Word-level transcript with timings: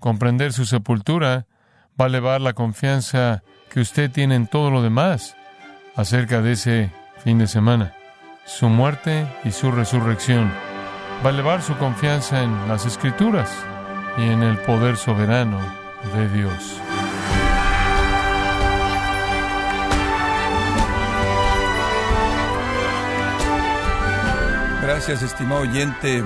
Comprender 0.00 0.54
su 0.54 0.64
sepultura 0.64 1.46
va 2.00 2.06
a 2.06 2.08
elevar 2.08 2.40
la 2.40 2.54
confianza 2.54 3.42
que 3.70 3.80
usted 3.80 4.10
tiene 4.10 4.34
en 4.34 4.46
todo 4.46 4.70
lo 4.70 4.82
demás 4.82 5.36
acerca 5.94 6.40
de 6.40 6.52
ese 6.52 6.90
fin 7.22 7.38
de 7.38 7.46
semana. 7.46 7.94
Su 8.46 8.70
muerte 8.70 9.26
y 9.44 9.50
su 9.50 9.70
resurrección 9.70 10.50
va 11.24 11.28
a 11.28 11.32
elevar 11.32 11.60
su 11.60 11.76
confianza 11.76 12.42
en 12.42 12.66
las 12.66 12.86
escrituras 12.86 13.54
y 14.16 14.22
en 14.22 14.42
el 14.42 14.56
poder 14.60 14.96
soberano 14.96 15.60
de 16.14 16.28
Dios. 16.30 16.80
Gracias, 24.82 25.22
estimado 25.22 25.60
oyente, 25.60 26.24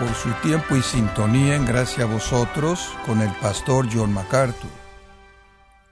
por 0.00 0.14
su 0.14 0.32
tiempo 0.40 0.76
y 0.76 0.82
sintonía 0.82 1.56
en 1.56 1.66
gracia 1.66 2.04
a 2.04 2.06
vosotros 2.06 2.88
con 3.04 3.20
el 3.20 3.30
pastor 3.34 3.86
John 3.92 4.10
MacArthur. 4.14 4.70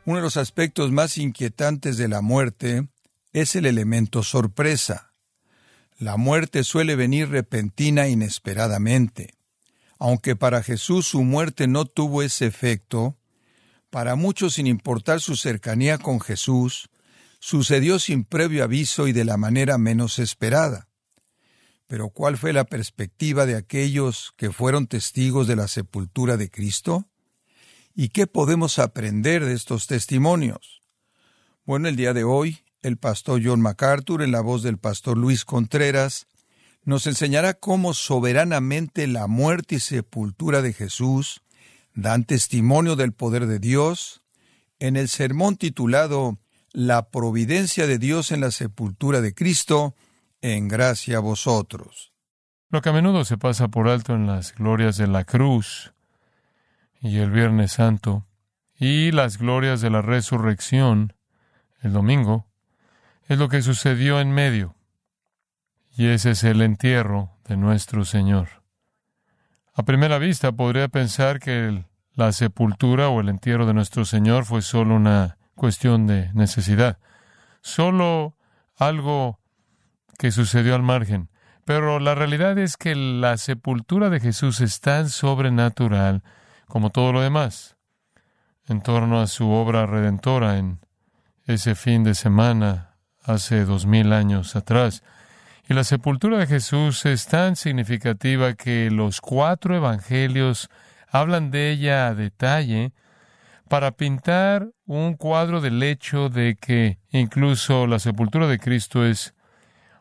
Uno 0.06 0.16
de 0.16 0.22
los 0.22 0.38
aspectos 0.38 0.90
más 0.90 1.18
inquietantes 1.18 1.98
de 1.98 2.08
la 2.08 2.22
muerte 2.22 2.88
es 3.34 3.54
el 3.54 3.66
elemento 3.66 4.22
sorpresa. 4.22 5.12
La 5.98 6.16
muerte 6.16 6.64
suele 6.64 6.96
venir 6.96 7.28
repentina 7.28 8.06
e 8.06 8.10
inesperadamente. 8.10 9.34
Aunque 9.98 10.36
para 10.36 10.62
Jesús 10.62 11.06
su 11.06 11.22
muerte 11.22 11.66
no 11.68 11.84
tuvo 11.84 12.22
ese 12.22 12.46
efecto, 12.46 13.18
para 13.90 14.14
muchos 14.14 14.54
sin 14.54 14.66
importar 14.66 15.20
su 15.20 15.36
cercanía 15.36 15.98
con 15.98 16.18
Jesús, 16.18 16.88
sucedió 17.40 17.98
sin 17.98 18.24
previo 18.24 18.64
aviso 18.64 19.06
y 19.06 19.12
de 19.12 19.26
la 19.26 19.36
manera 19.36 19.76
menos 19.76 20.18
esperada. 20.18 20.87
Pero 21.88 22.10
¿cuál 22.10 22.36
fue 22.36 22.52
la 22.52 22.64
perspectiva 22.64 23.46
de 23.46 23.56
aquellos 23.56 24.34
que 24.36 24.52
fueron 24.52 24.86
testigos 24.86 25.48
de 25.48 25.56
la 25.56 25.68
sepultura 25.68 26.36
de 26.36 26.50
Cristo? 26.50 27.08
¿Y 27.94 28.10
qué 28.10 28.26
podemos 28.26 28.78
aprender 28.78 29.44
de 29.44 29.54
estos 29.54 29.86
testimonios? 29.86 30.82
Bueno, 31.64 31.88
el 31.88 31.96
día 31.96 32.12
de 32.12 32.24
hoy, 32.24 32.60
el 32.82 32.98
pastor 32.98 33.40
John 33.42 33.62
MacArthur, 33.62 34.22
en 34.22 34.32
la 34.32 34.42
voz 34.42 34.62
del 34.62 34.76
pastor 34.76 35.16
Luis 35.16 35.46
Contreras, 35.46 36.26
nos 36.84 37.06
enseñará 37.06 37.54
cómo 37.54 37.94
soberanamente 37.94 39.06
la 39.06 39.26
muerte 39.26 39.76
y 39.76 39.80
sepultura 39.80 40.60
de 40.60 40.74
Jesús 40.74 41.42
dan 41.94 42.24
testimonio 42.24 42.96
del 42.96 43.12
poder 43.12 43.46
de 43.46 43.58
Dios 43.58 44.22
en 44.78 44.96
el 44.96 45.08
sermón 45.08 45.56
titulado 45.56 46.38
La 46.70 47.10
providencia 47.10 47.86
de 47.86 47.98
Dios 47.98 48.30
en 48.30 48.42
la 48.42 48.50
sepultura 48.50 49.22
de 49.22 49.34
Cristo, 49.34 49.94
en 50.40 50.68
gracia 50.68 51.18
a 51.18 51.20
vosotros. 51.20 52.12
Lo 52.70 52.82
que 52.82 52.90
a 52.90 52.92
menudo 52.92 53.24
se 53.24 53.38
pasa 53.38 53.68
por 53.68 53.88
alto 53.88 54.14
en 54.14 54.26
las 54.26 54.54
glorias 54.54 54.96
de 54.96 55.06
la 55.06 55.24
cruz 55.24 55.94
y 57.00 57.18
el 57.18 57.30
Viernes 57.30 57.72
Santo 57.72 58.26
y 58.78 59.10
las 59.10 59.38
glorias 59.38 59.80
de 59.80 59.90
la 59.90 60.02
resurrección 60.02 61.14
el 61.80 61.92
domingo 61.92 62.46
es 63.28 63.38
lo 63.38 63.48
que 63.48 63.62
sucedió 63.62 64.20
en 64.20 64.32
medio. 64.32 64.74
Y 65.96 66.06
ese 66.06 66.30
es 66.30 66.44
el 66.44 66.62
entierro 66.62 67.32
de 67.44 67.56
nuestro 67.56 68.04
Señor. 68.04 68.62
A 69.74 69.84
primera 69.84 70.18
vista 70.18 70.52
podría 70.52 70.88
pensar 70.88 71.40
que 71.40 71.84
la 72.14 72.32
sepultura 72.32 73.08
o 73.08 73.20
el 73.20 73.28
entierro 73.28 73.66
de 73.66 73.74
nuestro 73.74 74.04
Señor 74.04 74.44
fue 74.44 74.62
solo 74.62 74.96
una 74.96 75.38
cuestión 75.54 76.06
de 76.06 76.32
necesidad, 76.34 76.98
solo 77.60 78.34
algo 78.76 79.37
que 80.18 80.30
sucedió 80.30 80.74
al 80.74 80.82
margen. 80.82 81.30
Pero 81.64 82.00
la 82.00 82.14
realidad 82.14 82.58
es 82.58 82.76
que 82.76 82.94
la 82.94 83.36
sepultura 83.38 84.10
de 84.10 84.20
Jesús 84.20 84.60
es 84.60 84.80
tan 84.80 85.08
sobrenatural 85.08 86.22
como 86.66 86.90
todo 86.90 87.12
lo 87.12 87.22
demás, 87.22 87.76
en 88.66 88.82
torno 88.82 89.20
a 89.20 89.26
su 89.26 89.50
obra 89.50 89.86
redentora 89.86 90.58
en 90.58 90.80
ese 91.46 91.74
fin 91.74 92.04
de 92.04 92.14
semana 92.14 92.96
hace 93.24 93.64
dos 93.64 93.86
mil 93.86 94.12
años 94.12 94.56
atrás. 94.56 95.02
Y 95.68 95.74
la 95.74 95.84
sepultura 95.84 96.38
de 96.38 96.46
Jesús 96.46 97.04
es 97.06 97.26
tan 97.26 97.56
significativa 97.56 98.54
que 98.54 98.90
los 98.90 99.20
cuatro 99.20 99.76
evangelios 99.76 100.68
hablan 101.10 101.50
de 101.50 101.70
ella 101.70 102.08
a 102.08 102.14
detalle 102.14 102.92
para 103.68 103.92
pintar 103.92 104.70
un 104.86 105.14
cuadro 105.14 105.60
del 105.60 105.82
hecho 105.82 106.30
de 106.30 106.56
que 106.56 106.98
incluso 107.10 107.86
la 107.86 107.98
sepultura 107.98 108.46
de 108.46 108.58
Cristo 108.58 109.04
es 109.04 109.34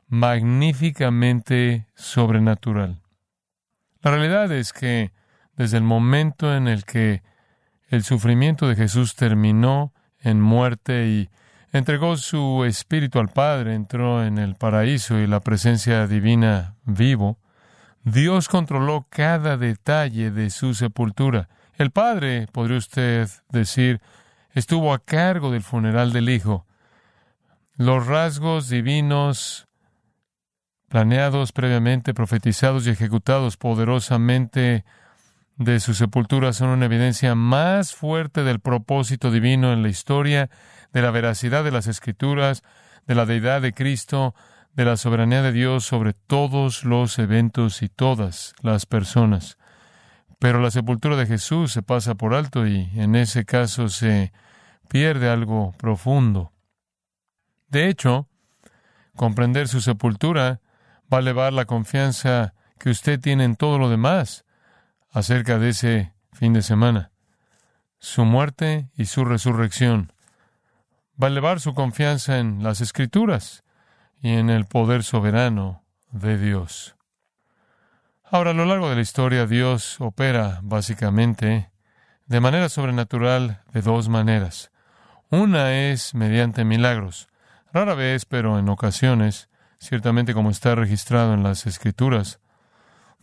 magníficamente 0.08 1.88
sobrenatural. 1.96 3.02
La 4.02 4.12
realidad 4.12 4.52
es 4.52 4.74
que 4.74 5.12
desde 5.56 5.78
el 5.78 5.84
momento 5.84 6.56
en 6.56 6.68
el 6.68 6.86
que 6.86 7.24
el 7.90 8.04
sufrimiento 8.04 8.68
de 8.68 8.76
Jesús 8.76 9.16
terminó 9.16 9.94
en 10.20 10.42
muerte 10.42 11.08
y 11.08 11.30
entregó 11.72 12.18
su 12.18 12.64
espíritu 12.66 13.20
al 13.20 13.30
Padre, 13.30 13.74
entró 13.74 14.24
en 14.24 14.38
el 14.38 14.56
paraíso 14.56 15.20
y 15.20 15.28
la 15.28 15.40
presencia 15.40 16.08
divina 16.08 16.76
vivo, 16.86 17.38
Dios 18.04 18.48
controló 18.48 19.06
cada 19.10 19.58
detalle 19.58 20.32
de 20.32 20.50
su 20.50 20.74
sepultura. 20.74 21.50
El 21.76 21.92
Padre, 21.92 22.48
podría 22.52 22.78
usted 22.78 23.30
decir, 23.50 24.02
estuvo 24.52 24.94
a 24.94 25.00
cargo 25.00 25.52
del 25.52 25.62
funeral 25.62 26.14
del 26.14 26.30
Hijo. 26.30 26.66
Los 27.76 28.08
rasgos 28.08 28.70
divinos 28.70 29.67
planeados 30.90 31.52
previamente, 31.52 32.14
profetizados 32.14 32.88
y 32.88 32.92
ejecutados 32.92 33.58
poderosamente 33.58 34.86
de 35.58 35.80
su 35.80 35.94
sepultura 35.94 36.54
son 36.54 36.70
una 36.70 36.86
evidencia 36.86 37.36
más 37.36 37.96
fuerte 37.96 38.44
del 38.44 38.60
propósito 38.60 39.32
divino 39.32 39.74
en 39.74 39.82
la 39.82 39.90
historia, 39.90 40.50
de 40.94 41.02
la 41.02 41.12
veracidad 41.12 41.64
de 41.64 41.72
las 41.72 41.88
escrituras, 41.88 42.64
de 43.08 43.16
la 43.16 43.26
deidad 43.26 43.62
de 43.62 43.74
Cristo, 43.74 44.36
de 44.76 44.86
la 44.86 44.98
soberanía 44.98 45.42
de 45.42 45.52
Dios 45.52 45.86
sobre 45.86 46.14
todos 46.14 46.84
los 46.84 47.18
eventos 47.18 47.82
y 47.82 47.90
todas 47.90 48.54
las 48.62 48.86
personas. 48.86 49.58
Pero 50.40 50.62
la 50.62 50.70
sepultura 50.70 51.16
de 51.16 51.26
Jesús 51.26 51.74
se 51.74 51.82
pasa 51.82 52.14
por 52.14 52.36
alto 52.36 52.68
y 52.68 52.92
en 52.94 53.16
ese 53.16 53.44
caso 53.44 53.90
se 53.90 54.32
pierde 54.88 55.30
algo 55.30 55.74
profundo. 55.80 56.52
De 57.70 57.90
hecho, 57.90 58.28
comprender 59.16 59.68
su 59.68 59.82
sepultura 59.82 60.62
va 61.12 61.18
a 61.18 61.22
elevar 61.22 61.54
la 61.54 61.66
confianza 61.66 62.54
que 62.80 62.90
usted 62.90 63.20
tiene 63.20 63.44
en 63.44 63.56
todo 63.56 63.80
lo 63.80 63.90
demás 63.90 64.46
acerca 65.12 65.58
de 65.58 65.70
ese 65.70 66.14
fin 66.32 66.54
de 66.54 66.62
semana. 66.62 67.12
Su 68.00 68.26
muerte 68.26 68.90
y 68.96 69.06
su 69.06 69.26
resurrección 69.26 70.14
va 71.22 71.28
a 71.28 71.32
elevar 71.32 71.60
su 71.60 71.74
confianza 71.74 72.38
en 72.38 72.62
las 72.64 72.82
escrituras 72.82 73.64
y 74.22 74.34
en 74.34 74.50
el 74.50 74.66
poder 74.66 75.04
soberano 75.04 75.84
de 76.12 76.38
Dios. 76.38 76.96
Ahora, 78.24 78.52
a 78.52 78.54
lo 78.54 78.66
largo 78.66 78.90
de 78.90 78.96
la 78.96 79.02
historia, 79.02 79.46
Dios 79.46 80.00
opera 80.00 80.60
básicamente 80.62 81.72
de 82.26 82.40
manera 82.42 82.70
sobrenatural 82.70 83.62
de 83.72 83.82
dos 83.82 84.10
maneras. 84.10 84.72
Una 85.30 85.74
es 85.74 86.14
mediante 86.14 86.66
milagros. 86.66 87.30
Rara 87.72 87.96
vez, 87.96 88.26
pero 88.26 88.60
en 88.60 88.70
ocasiones, 88.70 89.50
ciertamente 89.80 90.34
como 90.34 90.50
está 90.50 90.76
registrado 90.76 91.34
en 91.34 91.44
las 91.44 91.66
Escrituras, 91.66 92.40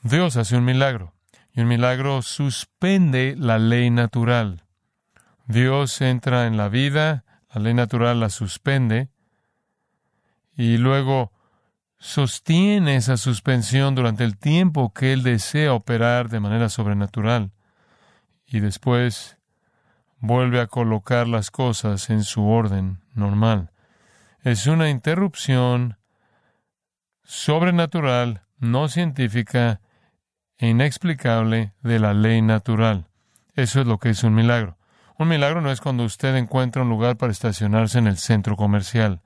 Dios 0.03 0.37
hace 0.37 0.57
un 0.57 0.65
milagro 0.65 1.15
y 1.53 1.61
un 1.61 1.69
milagro 1.69 2.23
suspende 2.23 3.37
la 3.39 3.59
ley 3.59 3.91
natural. 3.91 4.65
Dios 5.47 6.01
entra 6.01 6.47
en 6.47 6.57
la 6.57 6.69
vida, 6.69 7.25
la 7.55 7.61
ley 7.61 7.75
natural 7.75 8.21
la 8.21 8.31
suspende 8.31 9.09
y 10.57 10.79
luego 10.79 11.33
sostiene 11.99 12.97
esa 12.97 13.17
suspensión 13.17 13.95
durante 13.95 14.25
el 14.25 14.37
tiempo 14.37 14.93
que 14.93 15.13
Él 15.13 15.23
desea 15.23 15.73
operar 15.73 16.29
de 16.29 16.41
manera 16.41 16.69
sobrenatural 16.69 17.53
y 18.47 18.61
después 18.61 19.39
vuelve 20.19 20.61
a 20.61 20.67
colocar 20.67 21.29
las 21.29 21.51
cosas 21.51 22.11
en 22.11 22.25
su 22.25 22.47
orden 22.47 23.01
normal. 23.15 23.71
Es 24.43 24.67
una 24.67 24.91
interrupción 24.91 25.97
sobrenatural, 27.25 28.43
no 28.59 28.89
científica 28.89 29.81
e 30.59 30.69
inexplicable 30.69 31.75
de 31.83 31.99
la 31.99 32.15
ley 32.15 32.43
natural. 32.43 33.09
Eso 33.55 33.81
es 33.81 33.87
lo 33.87 33.99
que 33.99 34.11
es 34.11 34.23
un 34.25 34.35
milagro. 34.35 34.79
Un 35.19 35.29
milagro 35.29 35.61
no 35.61 35.71
es 35.71 35.81
cuando 35.81 36.05
usted 36.05 36.35
encuentra 36.37 36.83
un 36.83 36.89
lugar 36.89 37.17
para 37.17 37.33
estacionarse 37.33 37.99
en 37.99 38.07
el 38.07 38.19
centro 38.19 38.57
comercial. 38.57 39.23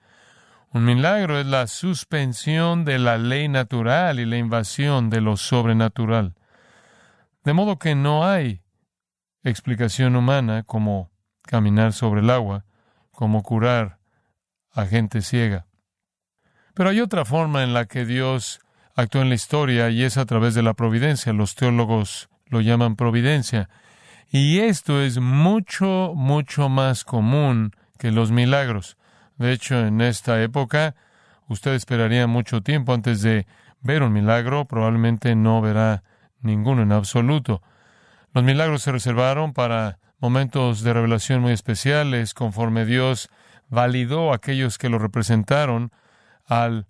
Un 0.70 0.84
milagro 0.84 1.38
es 1.38 1.46
la 1.46 1.66
suspensión 1.66 2.84
de 2.84 2.98
la 2.98 3.16
ley 3.16 3.48
natural 3.48 4.20
y 4.20 4.26
la 4.26 4.36
invasión 4.36 5.08
de 5.08 5.22
lo 5.22 5.38
sobrenatural. 5.38 6.34
De 7.42 7.54
modo 7.54 7.78
que 7.78 7.94
no 7.94 8.26
hay 8.26 8.62
explicación 9.44 10.14
humana 10.14 10.62
como 10.64 11.10
caminar 11.42 11.94
sobre 11.94 12.20
el 12.20 12.28
agua, 12.28 12.66
como 13.10 13.42
curar 13.42 13.98
a 14.72 14.84
gente 14.84 15.22
ciega. 15.22 15.67
Pero 16.78 16.90
hay 16.90 17.00
otra 17.00 17.24
forma 17.24 17.64
en 17.64 17.74
la 17.74 17.86
que 17.86 18.04
Dios 18.04 18.60
actuó 18.94 19.20
en 19.20 19.30
la 19.30 19.34
historia 19.34 19.90
y 19.90 20.04
es 20.04 20.16
a 20.16 20.26
través 20.26 20.54
de 20.54 20.62
la 20.62 20.74
providencia. 20.74 21.32
Los 21.32 21.56
teólogos 21.56 22.28
lo 22.46 22.60
llaman 22.60 22.94
providencia. 22.94 23.68
Y 24.30 24.60
esto 24.60 25.02
es 25.02 25.18
mucho, 25.18 26.12
mucho 26.14 26.68
más 26.68 27.02
común 27.02 27.72
que 27.98 28.12
los 28.12 28.30
milagros. 28.30 28.96
De 29.38 29.50
hecho, 29.50 29.76
en 29.84 30.00
esta 30.00 30.40
época, 30.40 30.94
usted 31.48 31.74
esperaría 31.74 32.28
mucho 32.28 32.60
tiempo 32.60 32.94
antes 32.94 33.22
de 33.22 33.48
ver 33.80 34.04
un 34.04 34.12
milagro, 34.12 34.66
probablemente 34.66 35.34
no 35.34 35.60
verá 35.60 36.04
ninguno 36.42 36.82
en 36.82 36.92
absoluto. 36.92 37.60
Los 38.32 38.44
milagros 38.44 38.82
se 38.82 38.92
reservaron 38.92 39.52
para 39.52 39.98
momentos 40.20 40.84
de 40.84 40.92
revelación 40.92 41.40
muy 41.40 41.50
especiales, 41.50 42.34
conforme 42.34 42.84
Dios 42.84 43.30
validó 43.68 44.30
a 44.30 44.36
aquellos 44.36 44.78
que 44.78 44.88
lo 44.88 45.00
representaron 45.00 45.90
al 46.48 46.88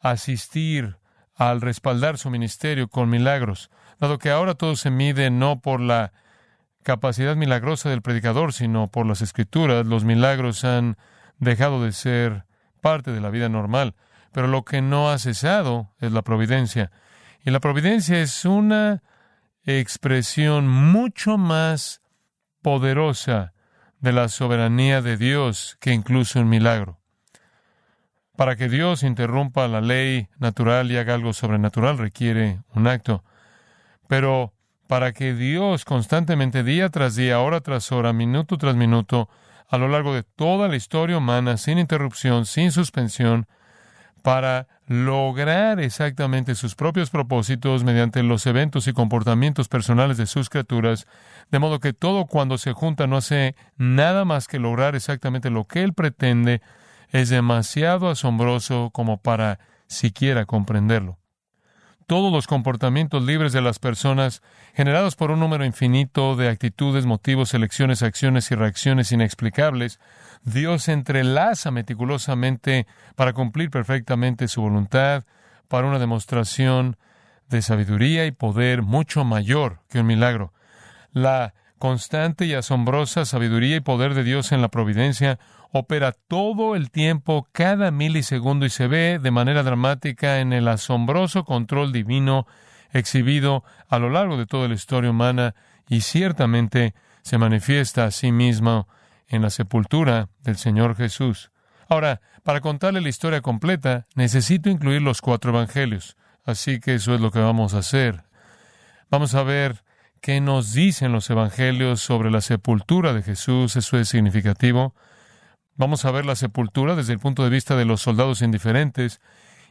asistir, 0.00 0.96
al 1.34 1.60
respaldar 1.60 2.16
su 2.16 2.30
ministerio 2.30 2.88
con 2.88 3.10
milagros, 3.10 3.70
dado 3.98 4.18
que 4.18 4.30
ahora 4.30 4.54
todo 4.54 4.76
se 4.76 4.90
mide 4.90 5.30
no 5.30 5.60
por 5.60 5.80
la 5.80 6.12
capacidad 6.82 7.34
milagrosa 7.34 7.90
del 7.90 8.02
predicador, 8.02 8.52
sino 8.52 8.88
por 8.88 9.06
las 9.06 9.20
escrituras, 9.20 9.86
los 9.86 10.04
milagros 10.04 10.64
han 10.64 10.96
dejado 11.38 11.82
de 11.82 11.92
ser 11.92 12.44
parte 12.80 13.10
de 13.10 13.20
la 13.20 13.30
vida 13.30 13.48
normal. 13.48 13.96
Pero 14.32 14.46
lo 14.46 14.64
que 14.64 14.82
no 14.82 15.10
ha 15.10 15.18
cesado 15.18 15.94
es 16.00 16.12
la 16.12 16.22
providencia. 16.22 16.90
Y 17.44 17.50
la 17.50 17.60
providencia 17.60 18.20
es 18.20 18.44
una 18.44 19.02
expresión 19.64 20.68
mucho 20.68 21.38
más 21.38 22.02
poderosa 22.62 23.54
de 24.00 24.12
la 24.12 24.28
soberanía 24.28 25.00
de 25.00 25.16
Dios 25.16 25.76
que 25.80 25.92
incluso 25.92 26.40
un 26.40 26.48
milagro. 26.48 27.00
Para 28.36 28.56
que 28.56 28.68
Dios 28.68 29.02
interrumpa 29.02 29.68
la 29.68 29.80
ley 29.80 30.28
natural 30.38 30.90
y 30.90 30.96
haga 30.96 31.14
algo 31.14 31.32
sobrenatural 31.32 31.98
requiere 31.98 32.60
un 32.74 32.86
acto. 32.86 33.22
Pero 34.08 34.52
para 34.88 35.12
que 35.12 35.34
Dios 35.34 35.84
constantemente, 35.84 36.62
día 36.62 36.88
tras 36.88 37.16
día, 37.16 37.40
hora 37.40 37.60
tras 37.60 37.92
hora, 37.92 38.12
minuto 38.12 38.58
tras 38.58 38.76
minuto, 38.76 39.28
a 39.68 39.78
lo 39.78 39.88
largo 39.88 40.14
de 40.14 40.22
toda 40.22 40.68
la 40.68 40.76
historia 40.76 41.18
humana, 41.18 41.56
sin 41.56 41.78
interrupción, 41.78 42.44
sin 42.44 42.70
suspensión, 42.70 43.46
para 44.22 44.68
lograr 44.86 45.80
exactamente 45.80 46.54
sus 46.54 46.74
propios 46.74 47.10
propósitos 47.10 47.84
mediante 47.84 48.22
los 48.22 48.46
eventos 48.46 48.86
y 48.86 48.92
comportamientos 48.92 49.68
personales 49.68 50.16
de 50.16 50.26
sus 50.26 50.50
criaturas, 50.50 51.06
de 51.50 51.58
modo 51.58 51.80
que 51.80 51.92
todo 51.92 52.26
cuando 52.26 52.58
se 52.58 52.72
junta 52.72 53.06
no 53.06 53.16
hace 53.16 53.54
nada 53.76 54.24
más 54.24 54.46
que 54.48 54.58
lograr 54.58 54.94
exactamente 54.94 55.50
lo 55.50 55.64
que 55.64 55.82
Él 55.82 55.94
pretende, 55.94 56.60
es 57.14 57.28
demasiado 57.28 58.10
asombroso 58.10 58.90
como 58.92 59.18
para 59.18 59.60
siquiera 59.86 60.46
comprenderlo. 60.46 61.16
Todos 62.08 62.32
los 62.32 62.48
comportamientos 62.48 63.22
libres 63.22 63.52
de 63.52 63.60
las 63.60 63.78
personas, 63.78 64.42
generados 64.74 65.14
por 65.14 65.30
un 65.30 65.38
número 65.38 65.64
infinito 65.64 66.34
de 66.34 66.48
actitudes, 66.48 67.06
motivos, 67.06 67.54
elecciones, 67.54 68.02
acciones 68.02 68.50
y 68.50 68.56
reacciones 68.56 69.12
inexplicables, 69.12 70.00
Dios 70.42 70.88
entrelaza 70.88 71.70
meticulosamente 71.70 72.88
para 73.14 73.32
cumplir 73.32 73.70
perfectamente 73.70 74.48
su 74.48 74.62
voluntad, 74.62 75.22
para 75.68 75.86
una 75.86 76.00
demostración 76.00 76.96
de 77.48 77.62
sabiduría 77.62 78.26
y 78.26 78.32
poder 78.32 78.82
mucho 78.82 79.24
mayor 79.24 79.78
que 79.88 80.00
un 80.00 80.06
milagro. 80.06 80.52
La 81.12 81.54
constante 81.78 82.44
y 82.44 82.54
asombrosa 82.54 83.24
sabiduría 83.24 83.76
y 83.76 83.80
poder 83.80 84.14
de 84.14 84.24
Dios 84.24 84.50
en 84.50 84.62
la 84.62 84.68
providencia 84.68 85.38
opera 85.76 86.12
todo 86.12 86.76
el 86.76 86.92
tiempo, 86.92 87.48
cada 87.50 87.90
milisegundo, 87.90 88.64
y 88.64 88.70
se 88.70 88.86
ve 88.86 89.18
de 89.20 89.32
manera 89.32 89.64
dramática 89.64 90.38
en 90.38 90.52
el 90.52 90.68
asombroso 90.68 91.44
control 91.44 91.92
divino 91.92 92.46
exhibido 92.92 93.64
a 93.88 93.98
lo 93.98 94.08
largo 94.08 94.36
de 94.36 94.46
toda 94.46 94.68
la 94.68 94.74
historia 94.74 95.10
humana 95.10 95.56
y 95.88 96.02
ciertamente 96.02 96.94
se 97.22 97.38
manifiesta 97.38 98.04
a 98.04 98.12
sí 98.12 98.30
mismo 98.30 98.86
en 99.26 99.42
la 99.42 99.50
sepultura 99.50 100.28
del 100.44 100.58
Señor 100.58 100.94
Jesús. 100.94 101.50
Ahora, 101.88 102.20
para 102.44 102.60
contarle 102.60 103.00
la 103.00 103.08
historia 103.08 103.40
completa, 103.40 104.06
necesito 104.14 104.70
incluir 104.70 105.02
los 105.02 105.20
cuatro 105.20 105.50
evangelios. 105.50 106.16
Así 106.44 106.78
que 106.78 106.94
eso 106.94 107.16
es 107.16 107.20
lo 107.20 107.32
que 107.32 107.40
vamos 107.40 107.74
a 107.74 107.78
hacer. 107.78 108.22
Vamos 109.10 109.34
a 109.34 109.42
ver 109.42 109.82
qué 110.20 110.40
nos 110.40 110.72
dicen 110.72 111.10
los 111.10 111.28
evangelios 111.30 112.00
sobre 112.00 112.30
la 112.30 112.42
sepultura 112.42 113.12
de 113.12 113.22
Jesús. 113.22 113.74
Eso 113.74 113.98
es 113.98 114.08
significativo. 114.08 114.94
Vamos 115.76 116.04
a 116.04 116.12
ver 116.12 116.24
la 116.24 116.36
sepultura 116.36 116.94
desde 116.94 117.12
el 117.12 117.18
punto 117.18 117.42
de 117.42 117.50
vista 117.50 117.74
de 117.74 117.84
los 117.84 118.00
soldados 118.00 118.42
indiferentes 118.42 119.20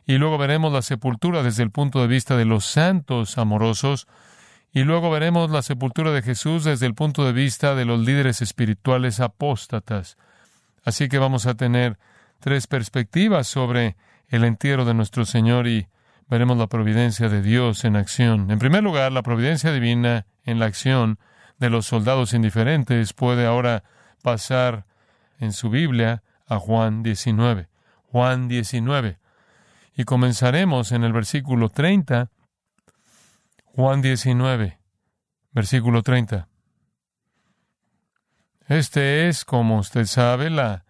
y 0.05 0.17
luego 0.17 0.37
veremos 0.37 0.73
la 0.73 0.81
sepultura 0.81 1.43
desde 1.43 1.63
el 1.63 1.71
punto 1.71 2.01
de 2.01 2.07
vista 2.07 2.35
de 2.35 2.43
los 2.43 2.65
santos 2.65 3.37
amorosos 3.37 4.07
y 4.73 4.83
luego 4.83 5.09
veremos 5.09 5.49
la 5.49 5.61
sepultura 5.61 6.11
de 6.11 6.21
Jesús 6.21 6.65
desde 6.65 6.87
el 6.87 6.93
punto 6.93 7.25
de 7.25 7.31
vista 7.31 7.73
de 7.73 7.85
los 7.85 8.01
líderes 8.01 8.41
espirituales 8.41 9.21
apóstatas. 9.21 10.17
Así 10.83 11.07
que 11.07 11.19
vamos 11.19 11.45
a 11.45 11.55
tener 11.55 11.97
tres 12.39 12.67
perspectivas 12.67 13.47
sobre 13.47 13.95
el 14.27 14.43
entierro 14.43 14.83
de 14.83 14.93
nuestro 14.93 15.23
Señor 15.23 15.67
y 15.67 15.87
veremos 16.27 16.57
la 16.57 16.67
providencia 16.67 17.29
de 17.29 17.41
Dios 17.41 17.85
en 17.85 17.95
acción. 17.95 18.51
En 18.51 18.59
primer 18.59 18.83
lugar, 18.83 19.13
la 19.13 19.23
providencia 19.23 19.71
divina 19.71 20.25
en 20.43 20.59
la 20.59 20.65
acción 20.65 21.17
de 21.59 21.69
los 21.69 21.85
soldados 21.85 22.33
indiferentes 22.33 23.13
puede 23.13 23.45
ahora 23.45 23.85
pasar 24.21 24.85
en 25.43 25.53
su 25.53 25.69
Biblia 25.69 26.23
a 26.47 26.57
Juan 26.57 27.03
19. 27.03 27.69
Juan 28.11 28.47
19. 28.47 29.19
Y 29.95 30.03
comenzaremos 30.05 30.91
en 30.91 31.03
el 31.03 31.13
versículo 31.13 31.69
30 31.69 32.29
Juan 33.75 34.03
19, 34.03 34.77
versículo 35.51 36.03
30. 36.03 36.47
Este 38.67 39.27
es, 39.27 39.45
como 39.45 39.79
usted 39.79 40.05
sabe, 40.05 40.51
la 40.51 40.85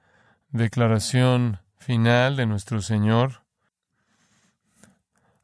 declaración 0.50 1.60
final 1.78 2.36
de 2.36 2.46
nuestro 2.46 2.82
Señor 2.82 3.44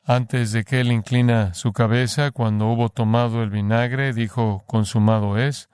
antes 0.03 0.51
de 0.51 0.65
que 0.65 0.81
Él 0.81 0.91
inclina 0.91 1.53
su 1.53 1.71
cabeza 1.71 2.31
cuando 2.31 2.67
hubo 2.67 2.89
tomado 2.89 3.41
el 3.41 3.51
vinagre, 3.51 4.11
dijo, 4.11 4.63
consumado 4.65 5.38
es. 5.38 5.69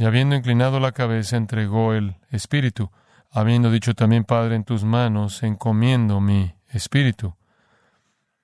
Y 0.00 0.06
habiendo 0.06 0.34
inclinado 0.34 0.80
la 0.80 0.92
cabeza, 0.92 1.36
entregó 1.36 1.92
el 1.92 2.16
Espíritu, 2.30 2.90
habiendo 3.30 3.70
dicho 3.70 3.92
también, 3.92 4.24
Padre, 4.24 4.56
en 4.56 4.64
tus 4.64 4.82
manos 4.82 5.42
encomiendo 5.42 6.22
mi 6.22 6.54
Espíritu. 6.68 7.36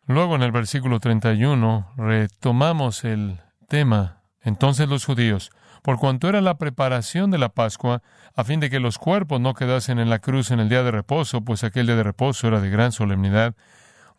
Luego 0.07 0.37
en 0.37 0.43
el 0.43 0.53
versículo 0.53 1.01
31 1.01 1.95
retomamos 1.97 3.05
el 3.05 3.41
tema. 3.69 4.21
Entonces 4.43 4.87
los 4.87 5.07
judíos, 5.07 5.51
por 5.83 5.99
cuanto 5.99 6.29
era 6.29 6.43
la 6.43 6.59
preparación 6.59 7.31
de 7.31 7.39
la 7.39 7.49
Pascua, 7.49 8.03
a 8.35 8.45
fin 8.45 8.61
de 8.61 8.69
que 8.69 8.79
los 8.79 8.99
cuerpos 8.99 9.41
no 9.41 9.55
quedasen 9.55 9.99
en 9.99 10.11
la 10.11 10.19
cruz 10.19 10.51
en 10.51 10.61
el 10.61 10.69
día 10.69 10.83
de 10.83 10.91
reposo, 10.91 11.41
pues 11.41 11.65
aquel 11.65 11.87
día 11.87 11.97
de 11.97 12.03
reposo 12.03 12.49
era 12.49 12.61
de 12.61 12.69
gran 12.69 12.93
solemnidad, 12.93 13.55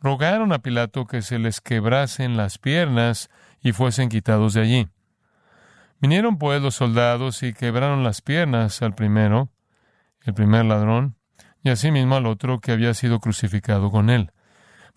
rogaron 0.01 0.53
a 0.53 0.63
Pilato 0.63 1.05
que 1.05 1.21
se 1.21 1.37
les 1.37 1.61
quebrasen 1.61 2.35
las 2.35 2.57
piernas 2.57 3.29
y 3.61 3.73
fuesen 3.73 4.09
quitados 4.09 4.55
de 4.55 4.61
allí. 4.61 4.87
Vinieron 5.99 6.37
pues 6.37 6.61
los 6.61 6.75
soldados 6.75 7.41
y 7.41 7.53
quebraron 7.53 8.03
las 8.03 8.21
piernas 8.21 8.81
al 8.81 8.93
primero, 8.93 9.49
el 10.21 10.33
primer 10.33 10.65
ladrón, 10.65 11.15
y 11.63 11.69
asimismo 11.69 12.15
al 12.15 12.27
otro 12.27 12.59
que 12.59 12.71
había 12.71 12.93
sido 12.93 13.19
crucificado 13.19 13.89
con 13.89 14.09
él. 14.09 14.31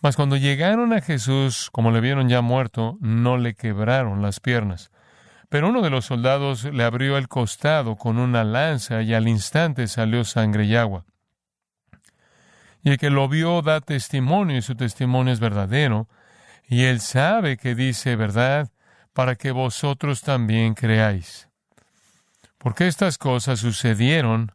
Mas 0.02 0.16
cuando 0.16 0.36
llegaron 0.36 0.92
a 0.92 1.00
Jesús, 1.00 1.70
como 1.72 1.90
le 1.90 2.00
vieron 2.00 2.28
ya 2.28 2.42
muerto, 2.42 2.98
no 3.00 3.38
le 3.38 3.54
quebraron 3.54 4.22
las 4.22 4.40
piernas. 4.40 4.90
Pero 5.48 5.68
uno 5.68 5.82
de 5.82 5.90
los 5.90 6.04
soldados 6.04 6.64
le 6.64 6.84
abrió 6.84 7.16
el 7.16 7.28
costado 7.28 7.96
con 7.96 8.18
una 8.18 8.44
lanza 8.44 9.02
y 9.02 9.14
al 9.14 9.26
instante 9.26 9.88
salió 9.88 10.24
sangre 10.24 10.64
y 10.64 10.76
agua. 10.76 11.04
Y 12.82 12.90
el 12.90 12.98
que 12.98 13.10
lo 13.10 13.28
vio 13.28 13.60
da 13.62 13.80
testimonio 13.80 14.56
y 14.56 14.62
su 14.62 14.74
testimonio 14.74 15.32
es 15.32 15.40
verdadero, 15.40 16.08
y 16.68 16.84
él 16.84 17.00
sabe 17.00 17.56
que 17.56 17.74
dice 17.74 18.16
verdad 18.16 18.70
para 19.12 19.36
que 19.36 19.50
vosotros 19.50 20.22
también 20.22 20.74
creáis. 20.74 21.48
Porque 22.58 22.86
estas 22.86 23.18
cosas 23.18 23.60
sucedieron 23.60 24.52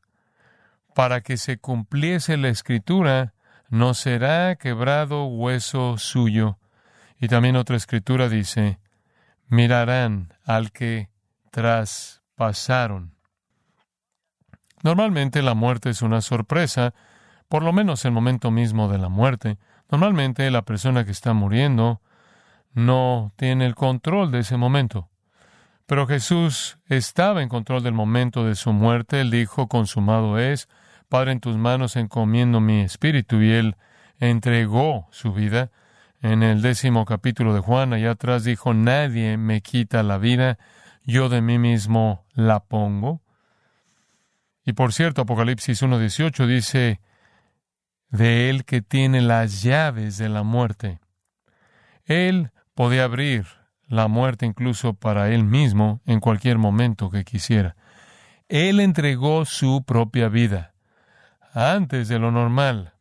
para 0.94 1.22
que 1.22 1.38
se 1.38 1.58
cumpliese 1.58 2.38
la 2.38 2.50
escritura 2.50 3.34
no 3.70 3.94
será 3.94 4.56
quebrado 4.56 5.26
hueso 5.26 5.98
suyo. 5.98 6.58
Y 7.20 7.28
también 7.28 7.56
otra 7.56 7.76
escritura 7.76 8.30
dice, 8.30 8.80
mirarán 9.48 10.34
al 10.46 10.72
que 10.72 11.10
traspasaron. 11.52 13.16
Normalmente 14.84 15.42
la 15.42 15.56
muerte 15.56 15.90
es 15.90 16.02
una 16.02 16.22
sorpresa, 16.22 16.94
por 17.50 17.64
lo 17.64 17.74
menos 17.74 18.06
el 18.06 18.12
momento 18.12 18.52
mismo 18.52 18.88
de 18.88 19.00
la 19.00 19.10
muerte. 19.10 19.58
Normalmente 19.90 20.50
la 20.52 20.62
persona 20.62 21.06
que 21.06 21.12
está 21.12 21.34
muriendo 21.34 22.02
no 22.76 23.34
tiene 23.38 23.66
el 23.66 23.74
control 23.74 24.32
de 24.32 24.40
ese 24.40 24.58
momento. 24.58 25.10
Pero 25.88 26.06
Jesús 26.06 26.78
estaba 26.88 27.42
en 27.42 27.50
control 27.50 27.82
del 27.82 27.94
momento 27.94 28.46
de 28.46 28.56
su 28.56 28.74
muerte. 28.74 29.22
Él 29.22 29.32
dijo, 29.32 29.68
consumado 29.68 30.38
es, 30.38 30.68
Padre, 31.10 31.32
en 31.32 31.40
tus 31.40 31.58
manos 31.58 31.96
encomiendo 31.96 32.60
mi 32.60 32.82
espíritu. 32.82 33.42
Y 33.42 33.52
él 33.52 33.76
entregó 34.20 35.08
su 35.12 35.32
vida. 35.34 35.72
En 36.22 36.44
el 36.44 36.62
décimo 36.62 37.06
capítulo 37.06 37.54
de 37.54 37.60
Juan, 37.60 37.94
allá 37.94 38.12
atrás 38.12 38.44
dijo, 38.44 38.74
nadie 38.74 39.38
me 39.38 39.62
quita 39.62 40.02
la 40.02 40.18
vida, 40.18 40.58
yo 41.04 41.30
de 41.30 41.42
mí 41.42 41.60
mismo 41.60 42.26
la 42.34 42.62
pongo. 42.62 43.22
Y 44.66 44.74
por 44.74 44.92
cierto, 44.92 45.22
Apocalipsis 45.22 45.84
1.18 45.84 46.48
dice, 46.48 47.00
de 48.10 48.50
él 48.50 48.66
que 48.66 48.82
tiene 48.82 49.22
las 49.22 49.62
llaves 49.62 50.18
de 50.18 50.30
la 50.30 50.42
muerte. 50.42 51.00
Él 52.06 52.52
podía 52.76 53.06
abrir 53.06 53.48
la 53.88 54.08
muerte 54.08 54.46
incluso 54.46 54.94
para 54.94 55.30
él 55.30 55.44
mismo 55.44 56.02
en 56.06 56.20
cualquier 56.20 56.58
momento 56.58 57.10
que 57.10 57.24
quisiera. 57.24 57.76
Él 58.48 58.80
entregó 58.80 59.46
su 59.46 59.84
propia 59.84 60.30
vida 60.30 60.74
antes 61.54 62.08
de 62.08 62.20
lo 62.20 62.32
normal. 62.32 62.94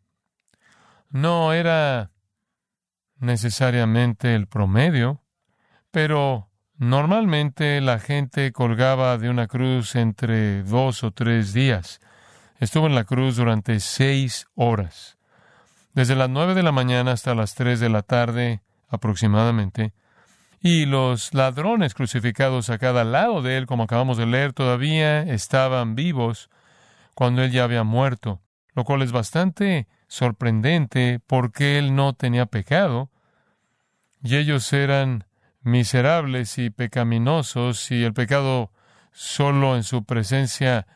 No 1.11 1.53
era 1.53 2.11
necesariamente 3.19 4.35
el 4.35 4.47
promedio, 4.47 5.23
pero 5.91 6.51
normalmente 6.77 7.81
la 7.81 7.99
gente 7.99 8.53
colgaba 8.53 9.19
de 9.19 9.29
una 9.29 9.47
cruz 9.47 9.97
entre 9.97 10.63
dos 10.63 11.05
o 11.05 11.11
tres 11.11 11.53
días. 11.53 12.01
Estuvo 12.59 12.87
en 12.87 12.95
la 12.95 13.05
cruz 13.05 13.37
durante 13.37 13.81
seis 13.81 14.47
horas. 14.55 15.19
Desde 15.93 16.17
las 16.17 16.31
nueve 16.31 16.55
de 16.55 16.63
la 16.63 16.73
mañana 16.73 17.13
hasta 17.13 17.35
las 17.35 17.55
tres 17.55 17.81
de 17.81 17.89
la 17.89 18.03
tarde 18.03 18.63
aproximadamente, 18.95 19.93
y 20.61 20.87
los 20.87 21.35
ladrones 21.35 21.93
crucificados 21.93 22.71
a 22.71 22.79
cada 22.79 23.05
lado 23.05 23.43
de 23.43 23.59
él, 23.59 23.67
como 23.67 23.83
acabamos 23.83 24.17
de 24.17 24.27
leer, 24.27 24.55
todavía 24.55 25.23
estaban 25.23 25.95
vivos 25.95 26.49
cuando 27.15 27.43
él 27.43 27.53
ya 27.53 27.65
había 27.65 27.85
muerto, 27.85 28.41
lo 28.75 28.85
cual 28.85 29.03
es 29.03 29.13
bastante 29.13 29.87
sorprendente 30.09 31.21
porque 31.27 31.79
él 31.79 31.95
no 31.95 32.15
tenía 32.15 32.47
pecado 32.47 33.11
y 34.23 34.37
ellos 34.37 34.73
eran 34.73 35.27
miserables 35.61 36.57
y 36.59 36.71
pecaminosos 36.71 37.91
y 37.91 38.03
el 38.03 38.15
pecado 38.15 38.71
solo 39.13 39.77
en 39.77 39.83
su 39.83 40.05
presencia 40.05 40.87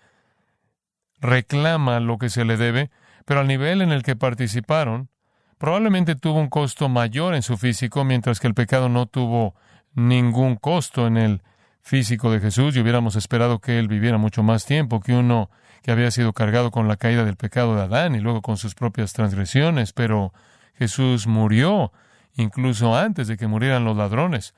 reclama 1.21 2.01
lo 2.01 2.19
que 2.19 2.31
se 2.31 2.45
le 2.45 2.57
debe, 2.57 2.91
pero 3.25 3.41
al 3.41 3.47
nivel 3.47 3.83
en 3.83 3.93
el 3.93 4.03
que 4.03 4.17
participaron, 4.17 5.11
probablemente 5.59 6.15
tuvo 6.15 6.41
un 6.41 6.49
costo 6.49 6.89
mayor 6.89 7.35
en 7.35 7.43
su 7.43 7.57
físico, 7.57 8.05
mientras 8.05 8.41
que 8.41 8.47
el 8.47 8.55
pecado 8.55 8.89
no 8.89 9.07
tuvo 9.07 9.55
ningún 9.95 10.57
costo 10.57 11.07
en 11.07 11.17
el 11.17 11.43
físico 11.81 12.31
de 12.31 12.41
Jesús 12.41 12.77
y 12.77 12.81
hubiéramos 12.81 13.17
esperado 13.17 13.61
que 13.61 13.79
él 13.79 13.89
viviera 13.89 14.19
mucho 14.19 14.43
más 14.43 14.65
tiempo 14.65 15.01
que 15.01 15.15
uno 15.15 15.51
que 15.83 15.91
había 15.91 16.11
sido 16.11 16.33
cargado 16.33 16.71
con 16.71 16.87
la 16.87 16.97
caída 16.97 17.25
del 17.25 17.37
pecado 17.37 17.75
de 17.75 17.83
Adán 17.83 18.15
y 18.15 18.21
luego 18.21 18.43
con 18.43 18.57
sus 18.57 18.75
propias 18.75 19.13
transgresiones, 19.13 19.93
pero 19.93 20.33
Jesús 20.75 21.27
murió 21.27 21.93
incluso 22.35 22.97
antes 22.97 23.27
de 23.27 23.37
que 23.37 23.47
murieran 23.47 23.85
los 23.85 23.97
ladrones. 23.97 24.55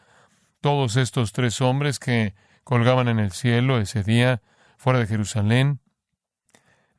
Todos 0.60 0.96
estos 0.96 1.32
tres 1.32 1.60
hombres 1.60 1.98
que 1.98 2.34
colgaban 2.64 3.08
en 3.08 3.18
el 3.18 3.32
cielo 3.32 3.78
ese 3.78 4.02
día 4.02 4.42
fuera 4.76 4.98
de 4.98 5.06
Jerusalén 5.06 5.80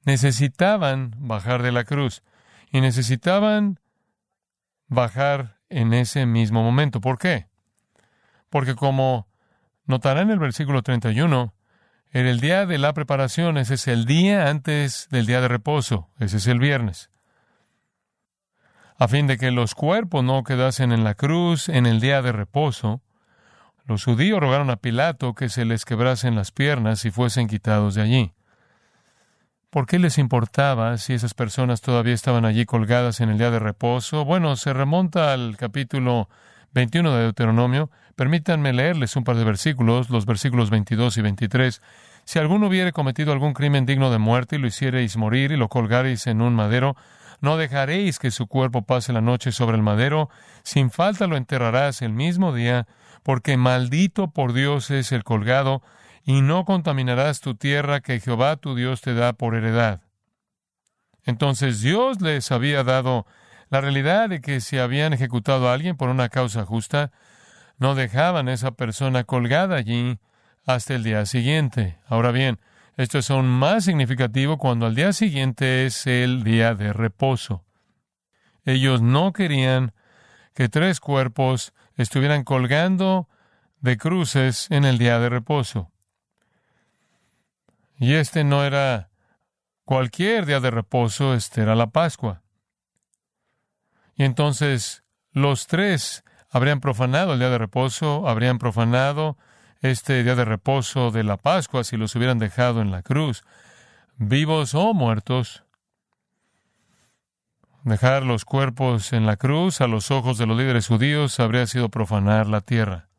necesitaban 0.06 1.14
bajar 1.18 1.62
de 1.62 1.72
la 1.72 1.84
cruz 1.84 2.24
y 2.72 2.82
necesitaban 2.82 3.80
bajar 4.92 5.58
en 5.70 5.94
ese 5.94 6.26
mismo 6.26 6.62
momento. 6.62 7.00
¿Por 7.00 7.18
qué? 7.18 7.48
Porque 8.50 8.76
como 8.76 9.28
notará 9.86 10.22
en 10.22 10.30
el 10.30 10.38
versículo 10.38 10.84
31, 10.84 11.54
en 12.12 12.26
el 12.28 12.42
día 12.42 12.66
de 12.66 12.78
la 12.78 12.94
preparación, 12.94 13.58
ese 13.58 13.76
es 13.76 13.88
el 13.88 14.06
día 14.06 14.50
antes 14.50 15.08
del 15.10 15.26
día 15.26 15.40
de 15.40 15.48
reposo, 15.48 16.10
ese 16.20 16.38
es 16.38 16.48
el 16.48 16.60
viernes. 16.60 17.10
A 18.98 19.08
fin 19.08 19.28
de 19.28 19.38
que 19.38 19.50
los 19.50 19.76
cuerpos 19.76 20.26
no 20.26 20.44
quedasen 20.44 20.92
en 20.92 21.06
la 21.06 21.16
cruz 21.16 21.70
en 21.70 21.86
el 21.86 22.02
día 22.02 22.22
de 22.22 22.34
reposo, 22.34 23.02
los 23.86 24.04
judíos 24.04 24.42
rogaron 24.42 24.70
a 24.70 24.76
Pilato 24.76 25.34
que 25.34 25.48
se 25.48 25.64
les 25.64 25.86
quebrasen 25.86 26.36
las 26.36 26.52
piernas 26.52 27.06
y 27.06 27.12
fuesen 27.12 27.48
quitados 27.48 27.96
de 27.96 28.02
allí. 28.02 28.34
¿Por 29.72 29.86
qué 29.86 30.00
les 30.00 30.18
importaba 30.18 30.98
si 30.98 31.14
esas 31.14 31.34
personas 31.34 31.80
todavía 31.80 32.14
estaban 32.14 32.44
allí 32.44 32.66
colgadas 32.66 33.22
en 33.22 33.30
el 33.30 33.38
día 33.38 33.52
de 33.52 33.60
reposo? 33.60 34.26
Bueno, 34.26 34.58
se 34.58 34.74
remonta 34.74 35.32
al 35.32 35.56
capítulo 35.56 36.28
21 36.74 37.16
de 37.16 37.22
Deuteronomio. 37.22 37.90
Permítanme 38.18 38.74
leerles 38.74 39.16
un 39.16 39.24
par 39.24 39.38
de 39.38 39.46
versículos, 39.46 40.10
los 40.10 40.26
versículos 40.26 40.70
22 40.72 41.16
y 41.16 41.22
23. 41.22 41.82
Si 42.26 42.38
alguno 42.38 42.68
hubiere 42.68 42.92
cometido 42.92 43.32
algún 43.32 43.54
crimen 43.54 43.86
digno 43.86 44.12
de 44.12 44.18
muerte 44.18 44.58
y 44.58 44.60
lo 44.60 44.68
hiciereis 44.68 45.16
morir 45.16 45.54
y 45.54 45.58
lo 45.58 45.70
colgareis 45.70 46.28
en 46.28 46.42
un 46.42 46.54
madero, 46.54 46.98
no 47.40 47.56
dejaréis 47.56 48.20
que 48.20 48.30
su 48.30 48.48
cuerpo 48.48 48.82
pase 48.82 49.14
la 49.14 49.22
noche 49.22 49.54
sobre 49.54 49.78
el 49.78 49.84
madero, 49.84 50.30
sin 50.64 50.92
falta 50.92 51.28
lo 51.28 51.38
enterrarás 51.38 52.02
el 52.02 52.12
mismo 52.12 52.54
día, 52.54 52.88
porque 53.24 53.56
maldito 53.56 54.32
por 54.32 54.52
Dios 54.52 54.92
es 54.92 55.14
el 55.14 55.24
colgado, 55.24 55.82
y 56.24 56.42
no 56.42 56.66
contaminarás 56.66 57.42
tu 57.42 57.56
tierra 57.56 58.02
que 58.02 58.20
Jehová 58.20 58.58
tu 58.58 58.76
Dios 58.76 59.02
te 59.02 59.14
da 59.14 59.34
por 59.34 59.56
heredad. 59.56 60.02
Entonces 61.24 61.82
Dios 61.82 62.22
les 62.22 62.52
había 62.52 62.84
dado 62.84 63.26
la 63.70 63.82
realidad 63.82 64.30
de 64.30 64.42
que 64.42 64.60
si 64.60 64.78
habían 64.78 65.14
ejecutado 65.14 65.70
a 65.70 65.74
alguien 65.74 65.96
por 65.98 66.10
una 66.10 66.30
causa 66.30 66.66
justa, 66.66 67.12
no 67.78 67.96
dejaban 67.96 68.48
a 68.48 68.54
esa 68.54 68.72
persona 68.72 69.24
colgada 69.24 69.76
allí 69.76 70.20
hasta 70.66 70.94
el 70.96 71.04
día 71.04 71.26
siguiente. 71.26 71.98
Ahora 72.08 72.32
bien, 72.32 72.60
esto 72.98 73.18
es 73.18 73.32
aún 73.32 73.48
más 73.48 73.86
significativo 73.86 74.58
cuando 74.58 74.86
al 74.86 74.96
día 74.96 75.14
siguiente 75.14 75.86
es 75.86 76.06
el 76.06 76.44
día 76.44 76.76
de 76.76 76.94
reposo. 76.94 77.64
Ellos 78.66 79.02
no 79.02 79.34
querían 79.34 79.94
que 80.54 80.70
tres 80.70 81.00
cuerpos 81.00 81.74
estuvieran 81.96 82.44
colgando 82.44 83.28
de 83.80 83.98
cruces 83.98 84.68
en 84.70 84.86
el 84.86 84.98
día 84.98 85.20
de 85.20 85.30
reposo. 85.30 85.91
Y 88.02 88.16
este 88.16 88.44
no 88.44 88.66
era 88.66 89.12
cualquier 89.86 90.48
día 90.48 90.60
de 90.60 90.72
reposo, 90.72 91.36
este 91.36 91.62
era 91.62 91.76
la 91.76 91.92
Pascua. 91.92 92.42
Y 94.16 94.24
entonces 94.24 95.04
los 95.34 95.68
tres 95.68 96.24
habrían 96.50 96.80
profanado 96.80 97.34
el 97.34 97.40
día 97.40 97.52
de 97.52 97.60
reposo, 97.60 98.28
habrían 98.28 98.58
profanado 98.58 99.38
este 99.82 100.24
día 100.24 100.34
de 100.34 100.46
reposo 100.46 101.12
de 101.12 101.24
la 101.24 101.38
Pascua 101.38 101.84
si 101.84 101.96
los 101.96 102.16
hubieran 102.16 102.40
dejado 102.40 102.82
en 102.82 102.90
la 102.90 103.04
cruz, 103.04 103.44
vivos 104.18 104.74
o 104.74 104.96
muertos. 104.96 105.64
Dejar 107.84 108.24
los 108.24 108.46
cuerpos 108.46 109.14
en 109.14 109.28
la 109.28 109.38
cruz 109.38 109.80
a 109.80 109.86
los 109.86 110.10
ojos 110.10 110.40
de 110.40 110.48
los 110.48 110.58
líderes 110.58 110.88
judíos 110.88 111.40
habría 111.40 111.68
sido 111.68 111.90
profanar 111.90 112.48
la 112.48 112.62
tierra. 112.62 113.11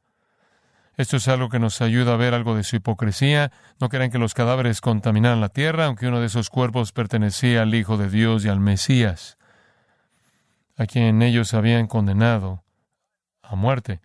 Esto 0.96 1.16
es 1.16 1.26
algo 1.28 1.48
que 1.48 1.58
nos 1.58 1.80
ayuda 1.80 2.14
a 2.14 2.16
ver 2.16 2.34
algo 2.34 2.54
de 2.54 2.64
su 2.64 2.76
hipocresía. 2.76 3.50
No 3.80 3.88
querían 3.88 4.10
que 4.10 4.18
los 4.18 4.34
cadáveres 4.34 4.80
contaminaran 4.80 5.40
la 5.40 5.48
tierra, 5.48 5.86
aunque 5.86 6.06
uno 6.06 6.20
de 6.20 6.26
esos 6.26 6.50
cuerpos 6.50 6.92
pertenecía 6.92 7.62
al 7.62 7.74
Hijo 7.74 7.96
de 7.96 8.10
Dios 8.10 8.44
y 8.44 8.48
al 8.48 8.60
Mesías, 8.60 9.38
a 10.76 10.86
quien 10.86 11.22
ellos 11.22 11.54
habían 11.54 11.86
condenado 11.86 12.62
a 13.42 13.56
muerte. 13.56 14.00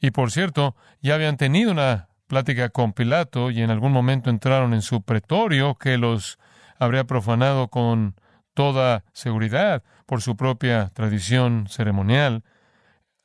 Y 0.00 0.10
por 0.10 0.30
cierto, 0.30 0.76
ya 1.02 1.14
habían 1.14 1.36
tenido 1.36 1.72
una 1.72 2.08
plática 2.26 2.68
con 2.68 2.92
Pilato 2.92 3.50
y 3.50 3.62
en 3.62 3.70
algún 3.70 3.92
momento 3.92 4.30
entraron 4.30 4.74
en 4.74 4.82
su 4.82 5.02
pretorio 5.02 5.74
que 5.74 5.98
los 5.98 6.38
habría 6.78 7.04
profanado 7.04 7.68
con 7.68 8.14
toda 8.54 9.04
seguridad 9.12 9.82
por 10.06 10.22
su 10.22 10.36
propia 10.36 10.90
tradición 10.94 11.66
ceremonial 11.68 12.44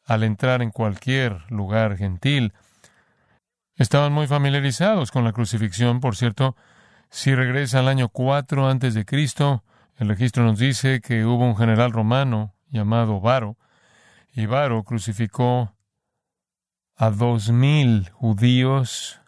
al 0.05 0.23
entrar 0.23 0.61
en 0.61 0.71
cualquier 0.71 1.49
lugar 1.49 1.97
gentil. 1.97 2.53
Estaban 3.75 4.13
muy 4.13 4.27
familiarizados 4.27 5.11
con 5.11 5.23
la 5.23 5.31
crucifixión, 5.31 5.99
por 5.99 6.15
cierto. 6.15 6.55
Si 7.09 7.33
regresa 7.33 7.79
al 7.79 7.87
año 7.87 8.09
4 8.09 8.67
antes 8.67 8.93
de 8.93 9.05
Cristo, 9.05 9.63
el 9.97 10.09
registro 10.09 10.43
nos 10.43 10.59
dice 10.59 11.01
que 11.01 11.25
hubo 11.25 11.45
un 11.45 11.55
general 11.55 11.91
romano 11.91 12.53
llamado 12.69 13.19
Varo, 13.19 13.57
y 14.31 14.47
Varo 14.47 14.83
crucificó 14.83 15.75
a 16.95 17.09
dos 17.09 17.49
mil 17.49 18.09
judíos 18.11 19.21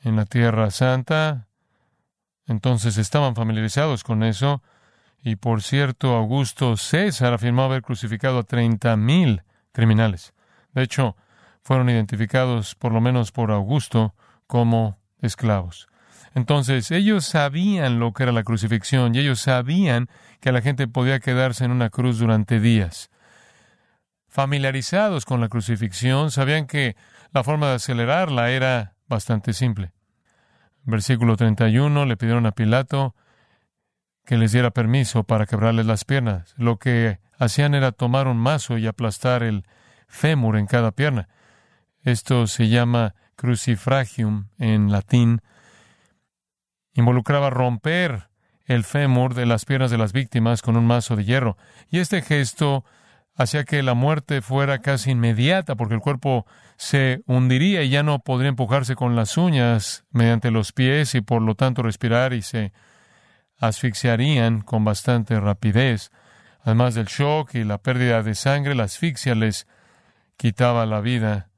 en 0.00 0.16
la 0.16 0.24
Tierra 0.24 0.70
Santa. 0.70 1.48
Entonces 2.46 2.96
estaban 2.96 3.34
familiarizados 3.34 4.04
con 4.04 4.22
eso. 4.22 4.62
Y 5.22 5.36
por 5.36 5.62
cierto, 5.62 6.14
Augusto 6.14 6.76
César 6.76 7.34
afirmó 7.34 7.64
haber 7.64 7.82
crucificado 7.82 8.38
a 8.38 8.44
treinta 8.44 8.96
mil 8.96 9.42
criminales. 9.72 10.32
De 10.72 10.82
hecho, 10.82 11.16
fueron 11.66 11.90
identificados, 11.90 12.76
por 12.76 12.92
lo 12.92 13.00
menos 13.00 13.32
por 13.32 13.50
Augusto, 13.50 14.14
como 14.46 15.00
esclavos. 15.20 15.88
Entonces, 16.32 16.92
ellos 16.92 17.24
sabían 17.24 17.98
lo 17.98 18.12
que 18.12 18.22
era 18.22 18.30
la 18.30 18.44
crucifixión 18.44 19.12
y 19.12 19.18
ellos 19.18 19.40
sabían 19.40 20.08
que 20.40 20.52
la 20.52 20.60
gente 20.60 20.86
podía 20.86 21.18
quedarse 21.18 21.64
en 21.64 21.72
una 21.72 21.90
cruz 21.90 22.20
durante 22.20 22.60
días. 22.60 23.10
Familiarizados 24.28 25.24
con 25.24 25.40
la 25.40 25.48
crucifixión, 25.48 26.30
sabían 26.30 26.68
que 26.68 26.94
la 27.32 27.42
forma 27.42 27.66
de 27.66 27.74
acelerarla 27.74 28.50
era 28.50 28.94
bastante 29.08 29.52
simple. 29.52 29.90
Versículo 30.84 31.36
31, 31.36 32.06
le 32.06 32.16
pidieron 32.16 32.46
a 32.46 32.52
Pilato 32.52 33.16
que 34.24 34.36
les 34.36 34.52
diera 34.52 34.70
permiso 34.70 35.24
para 35.24 35.46
quebrarles 35.46 35.86
las 35.86 36.04
piernas. 36.04 36.54
Lo 36.58 36.78
que 36.78 37.18
hacían 37.36 37.74
era 37.74 37.90
tomar 37.90 38.28
un 38.28 38.36
mazo 38.36 38.78
y 38.78 38.86
aplastar 38.86 39.42
el 39.42 39.64
fémur 40.06 40.58
en 40.58 40.66
cada 40.66 40.92
pierna. 40.92 41.28
Esto 42.06 42.46
se 42.46 42.68
llama 42.68 43.16
crucifragium 43.34 44.46
en 44.60 44.92
latín, 44.92 45.42
involucraba 46.94 47.50
romper 47.50 48.28
el 48.64 48.84
fémur 48.84 49.34
de 49.34 49.44
las 49.44 49.64
piernas 49.64 49.90
de 49.90 49.98
las 49.98 50.12
víctimas 50.12 50.62
con 50.62 50.76
un 50.76 50.86
mazo 50.86 51.16
de 51.16 51.24
hierro. 51.24 51.56
Y 51.90 51.98
este 51.98 52.22
gesto 52.22 52.84
hacía 53.34 53.64
que 53.64 53.82
la 53.82 53.94
muerte 53.94 54.40
fuera 54.40 54.78
casi 54.78 55.10
inmediata, 55.10 55.74
porque 55.74 55.94
el 55.96 56.00
cuerpo 56.00 56.46
se 56.76 57.24
hundiría 57.26 57.82
y 57.82 57.88
ya 57.88 58.04
no 58.04 58.20
podría 58.20 58.50
empujarse 58.50 58.94
con 58.94 59.16
las 59.16 59.36
uñas 59.36 60.04
mediante 60.12 60.52
los 60.52 60.70
pies 60.70 61.16
y 61.16 61.22
por 61.22 61.42
lo 61.42 61.56
tanto 61.56 61.82
respirar 61.82 62.34
y 62.34 62.42
se 62.42 62.72
asfixiarían 63.58 64.60
con 64.60 64.84
bastante 64.84 65.40
rapidez. 65.40 66.12
Además 66.60 66.94
del 66.94 67.06
shock 67.06 67.56
y 67.56 67.64
la 67.64 67.78
pérdida 67.78 68.22
de 68.22 68.36
sangre, 68.36 68.76
la 68.76 68.84
asfixia 68.84 69.34
les 69.34 69.66
quitaba 70.36 70.86
la 70.86 71.00
vida 71.00 71.48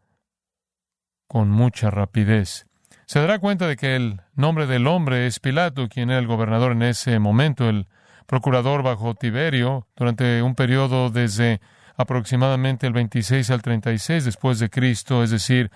con 1.28 1.50
mucha 1.50 1.90
rapidez. 1.90 2.66
Se 3.06 3.20
dará 3.20 3.38
cuenta 3.38 3.66
de 3.66 3.76
que 3.76 3.94
el 3.94 4.20
nombre 4.35 4.66
del 4.66 4.87
hombre 4.87 5.26
es 5.26 5.40
Pilato, 5.40 5.88
quien 5.88 6.11
era 6.11 6.18
el 6.18 6.26
gobernador 6.26 6.73
en 6.73 6.82
ese 6.82 7.18
momento, 7.18 7.68
el 7.68 7.87
procurador 8.26 8.82
bajo 8.82 9.14
Tiberio, 9.14 9.87
durante 9.97 10.42
un 10.42 10.54
periodo 10.54 11.11
desde 11.11 11.61
aproximadamente 11.97 12.87
el 12.87 12.92
26 12.92 13.50
al 13.50 13.62
36 13.62 14.25
después 14.25 14.58
de 14.58 14.68
Cristo, 14.68 15.23
es 15.23 15.30
decir, 15.30 15.70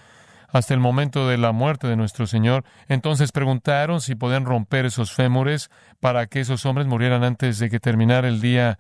hasta 0.49 0.75
el 0.75 0.81
momento 0.81 1.27
de 1.27 1.39
la 1.39 1.53
muerte 1.53 1.87
de 1.87 1.97
nuestro 1.97 2.27
Señor. 2.27 2.65
Entonces 2.89 3.33
preguntaron 3.33 4.01
si 4.01 4.15
podían 4.15 4.45
romper 4.45 4.85
esos 4.85 5.13
fémures 5.13 5.71
para 6.01 6.27
que 6.27 6.41
esos 6.41 6.67
hombres 6.67 6.87
murieran 6.87 7.25
antes 7.25 7.59
de 7.59 7.71
que 7.71 7.81
terminara 7.81 8.29
el 8.29 8.41
día 8.41 8.79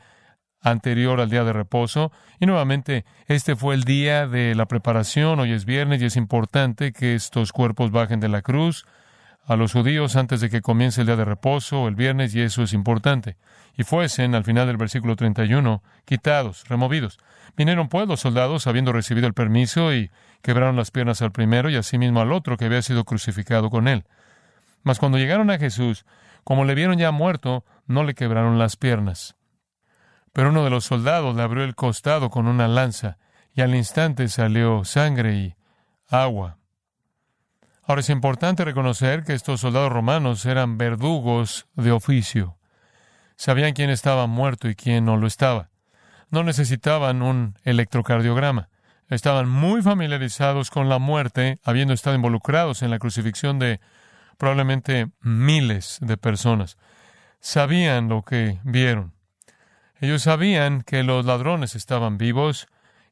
anterior 0.63 1.21
al 1.21 1.31
día 1.31 1.45
de 1.45 1.53
reposo. 1.53 2.13
Y 2.41 2.47
nuevamente, 2.47 3.05
este 3.27 3.57
fue 3.57 3.75
el 3.75 3.85
día 3.85 4.27
de 4.27 4.55
la 4.55 4.67
preparación. 4.67 5.41
Hoy 5.41 5.53
es 5.53 5.65
viernes 5.65 6.01
y 6.01 6.07
es 6.07 6.17
importante 6.17 6.93
que 6.93 7.15
estos 7.15 7.53
cuerpos 7.53 7.91
bajen 7.91 8.21
de 8.21 8.29
la 8.29 8.43
cruz 8.43 8.87
a 9.47 9.57
los 9.57 9.73
judíos 9.73 10.17
antes 10.17 10.41
de 10.41 10.49
que 10.49 10.63
comience 10.63 11.01
el 11.01 11.09
día 11.09 11.17
de 11.17 11.25
reposo, 11.25 11.89
el 11.89 11.97
viernes, 11.97 12.35
y 12.35 12.41
eso 12.41 12.63
es 12.63 12.73
importante. 12.73 13.37
Y 13.77 13.83
fuesen, 13.83 14.35
al 14.35 14.45
final 14.45 14.67
del 14.67 14.77
versículo 14.77 15.17
31, 15.17 15.83
quitados, 16.05 16.65
removidos. 16.69 17.19
Vinieron 17.57 17.89
pues 17.89 18.07
los 18.07 18.21
soldados, 18.21 18.67
habiendo 18.67 18.93
recibido 18.93 19.27
el 19.27 19.35
permiso, 19.35 19.93
y 19.93 20.11
quebraron 20.43 20.77
las 20.77 20.91
piernas 20.91 21.23
al 21.23 21.33
primero 21.33 21.71
y 21.71 21.77
asimismo 21.77 22.21
al 22.21 22.33
otro 22.33 22.57
que 22.57 22.67
había 22.67 22.83
sido 22.83 23.05
crucificado 23.05 23.69
con 23.71 23.89
él. 23.89 24.05
Mas 24.85 24.99
cuando 24.99 25.19
llegaron 25.19 25.51
a 25.51 25.59
Jesús, 25.59 26.05
como 26.45 26.65
le 26.65 26.75
vieron 26.75 26.99
ya 26.99 27.11
muerto, 27.11 27.65
no 27.87 28.05
le 28.05 28.15
quebraron 28.15 28.59
las 28.59 28.77
piernas. 28.77 29.37
Pero 30.33 30.51
uno 30.51 30.65
de 30.65 30.71
los 30.71 30.85
soldados 30.85 31.37
le 31.37 31.43
abrió 31.43 31.65
el 31.65 31.75
costado 31.75 32.31
con 32.31 32.47
una 32.47 32.69
lanza, 32.69 33.19
y 33.55 33.61
al 33.61 33.75
instante 33.75 34.29
salió 34.29 34.85
sangre 34.85 35.35
y 35.35 35.55
agua. 36.09 36.59
Ahora 37.85 38.01
es 38.01 38.11
importante 38.11 38.65
reconocer 38.65 39.25
que 39.25 39.35
estos 39.35 39.61
soldados 39.61 39.93
romanos 39.93 40.47
eran 40.47 40.79
verdugos 40.79 41.67
de 41.75 41.91
oficio. 41.91 42.57
Sabían 43.37 43.75
quién 43.75 43.91
estaba 43.91 44.27
muerto 44.27 44.69
y 44.69 44.77
quién 44.77 45.05
no 45.05 45.17
lo 45.17 45.27
estaba. 45.27 45.71
No 46.31 46.45
necesitaban 46.45 47.23
un 47.23 47.59
electrocardiograma. 47.65 48.69
Estaban 49.09 49.49
muy 49.49 49.83
familiarizados 49.83 50.71
con 50.71 50.89
la 50.89 50.99
muerte, 50.99 51.59
habiendo 51.65 51.93
estado 51.93 52.17
involucrados 52.17 52.83
en 52.83 52.91
la 52.91 52.99
crucifixión 52.99 53.59
de 53.59 53.81
probablemente 54.39 55.09
miles 55.21 55.99
de 56.01 56.17
personas. 56.17 56.79
Sabían 57.41 58.09
lo 58.09 58.23
que 58.23 58.61
vieron. 58.63 59.13
Ellos 60.03 60.23
sabían 60.23 60.83
que 60.83 61.05
los 61.05 61.25
ladrones 61.25 61.77
estaban 61.77 62.19
vivos 62.19 62.67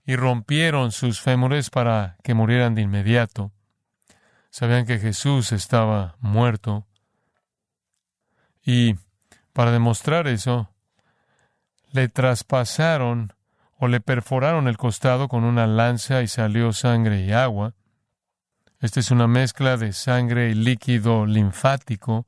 y 0.05 0.17
rompieron 0.17 0.91
sus 0.91 1.21
fémures 1.21 1.71
para 1.71 2.17
que 2.25 2.35
murieran 2.35 2.75
de 2.75 2.83
inmediato. 2.83 3.53
Sabían 4.51 4.87
que 4.87 4.99
Jesús 4.99 5.53
estaba 5.53 6.17
muerto. 6.19 6.89
Y 8.65 8.97
para 9.53 9.71
demostrar 9.71 10.27
eso, 10.27 10.69
le 11.93 12.09
traspasaron 12.09 13.35
o 13.79 13.87
le 13.87 14.01
perforaron 14.01 14.67
el 14.67 14.77
costado 14.77 15.29
con 15.29 15.45
una 15.45 15.69
lanza 15.69 16.23
y 16.23 16.27
salió 16.27 16.73
sangre 16.73 17.21
y 17.21 17.31
agua. 17.31 17.75
Esta 18.81 18.99
es 18.99 19.13
una 19.13 19.29
mezcla 19.29 19.77
de 19.77 19.93
sangre 19.93 20.51
y 20.51 20.55
líquido 20.55 21.25
linfático 21.25 22.27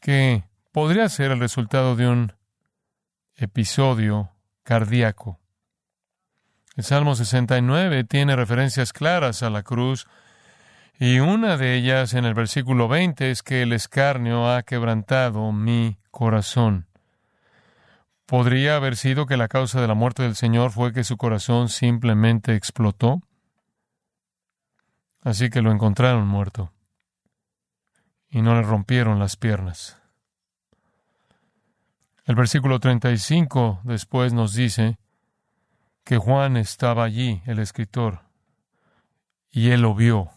que 0.00 0.44
podría 0.70 1.08
ser 1.08 1.30
el 1.30 1.40
resultado 1.40 1.96
de 1.96 2.08
un 2.08 2.34
episodio 3.42 4.30
cardíaco. 4.62 5.38
El 6.76 6.84
Salmo 6.84 7.14
69 7.14 8.04
tiene 8.04 8.36
referencias 8.36 8.92
claras 8.92 9.42
a 9.42 9.50
la 9.50 9.62
cruz 9.62 10.06
y 10.98 11.18
una 11.18 11.56
de 11.56 11.74
ellas 11.74 12.14
en 12.14 12.24
el 12.24 12.34
versículo 12.34 12.88
20 12.88 13.30
es 13.30 13.42
que 13.42 13.62
el 13.62 13.72
escarnio 13.72 14.48
ha 14.48 14.62
quebrantado 14.62 15.52
mi 15.52 15.98
corazón. 16.10 16.86
¿Podría 18.26 18.76
haber 18.76 18.96
sido 18.96 19.26
que 19.26 19.36
la 19.36 19.48
causa 19.48 19.80
de 19.80 19.88
la 19.88 19.94
muerte 19.94 20.22
del 20.22 20.36
Señor 20.36 20.70
fue 20.70 20.92
que 20.92 21.04
su 21.04 21.16
corazón 21.16 21.68
simplemente 21.68 22.54
explotó? 22.54 23.20
Así 25.22 25.50
que 25.50 25.62
lo 25.62 25.70
encontraron 25.70 26.26
muerto 26.26 26.72
y 28.30 28.40
no 28.40 28.54
le 28.54 28.62
rompieron 28.62 29.18
las 29.18 29.36
piernas. 29.36 30.01
El 32.24 32.36
versículo 32.36 32.78
35 32.78 33.80
después 33.82 34.32
nos 34.32 34.54
dice 34.54 34.96
que 36.04 36.18
Juan 36.18 36.56
estaba 36.56 37.02
allí, 37.02 37.42
el 37.46 37.58
escritor, 37.58 38.20
y 39.50 39.70
él 39.70 39.82
lo 39.82 39.94
vio. 39.94 40.30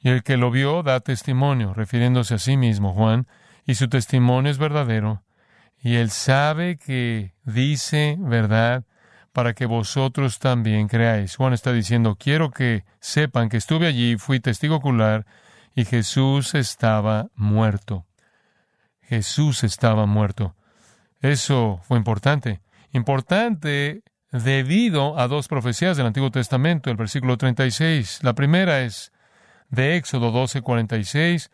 Y 0.00 0.10
el 0.10 0.22
que 0.22 0.36
lo 0.36 0.50
vio 0.50 0.82
da 0.82 1.00
testimonio, 1.00 1.72
refiriéndose 1.72 2.34
a 2.34 2.38
sí 2.38 2.58
mismo, 2.58 2.92
Juan, 2.92 3.26
y 3.64 3.76
su 3.76 3.88
testimonio 3.88 4.50
es 4.50 4.58
verdadero, 4.58 5.22
y 5.80 5.96
él 5.96 6.10
sabe 6.10 6.76
que 6.76 7.32
dice 7.44 8.16
verdad 8.18 8.84
para 9.32 9.54
que 9.54 9.64
vosotros 9.64 10.38
también 10.38 10.88
creáis. 10.88 11.36
Juan 11.36 11.54
está 11.54 11.72
diciendo, 11.72 12.16
quiero 12.16 12.50
que 12.50 12.84
sepan 13.00 13.48
que 13.48 13.56
estuve 13.56 13.86
allí, 13.86 14.16
fui 14.18 14.40
testigo 14.40 14.76
ocular, 14.76 15.24
y 15.74 15.86
Jesús 15.86 16.54
estaba 16.54 17.28
muerto. 17.34 18.04
Jesús 19.00 19.64
estaba 19.64 20.04
muerto. 20.04 20.54
Eso 21.22 21.80
fue 21.84 21.96
importante. 21.96 22.60
Importante 22.90 24.02
debido 24.32 25.18
a 25.18 25.28
dos 25.28 25.46
profecías 25.46 25.96
del 25.96 26.06
Antiguo 26.06 26.30
Testamento, 26.30 26.90
el 26.90 26.96
versículo 26.96 27.38
36. 27.38 28.20
La 28.22 28.34
primera 28.34 28.80
es 28.82 29.12
de 29.70 29.96
Éxodo 29.96 30.32
12, 30.32 30.62
46, 30.62 31.50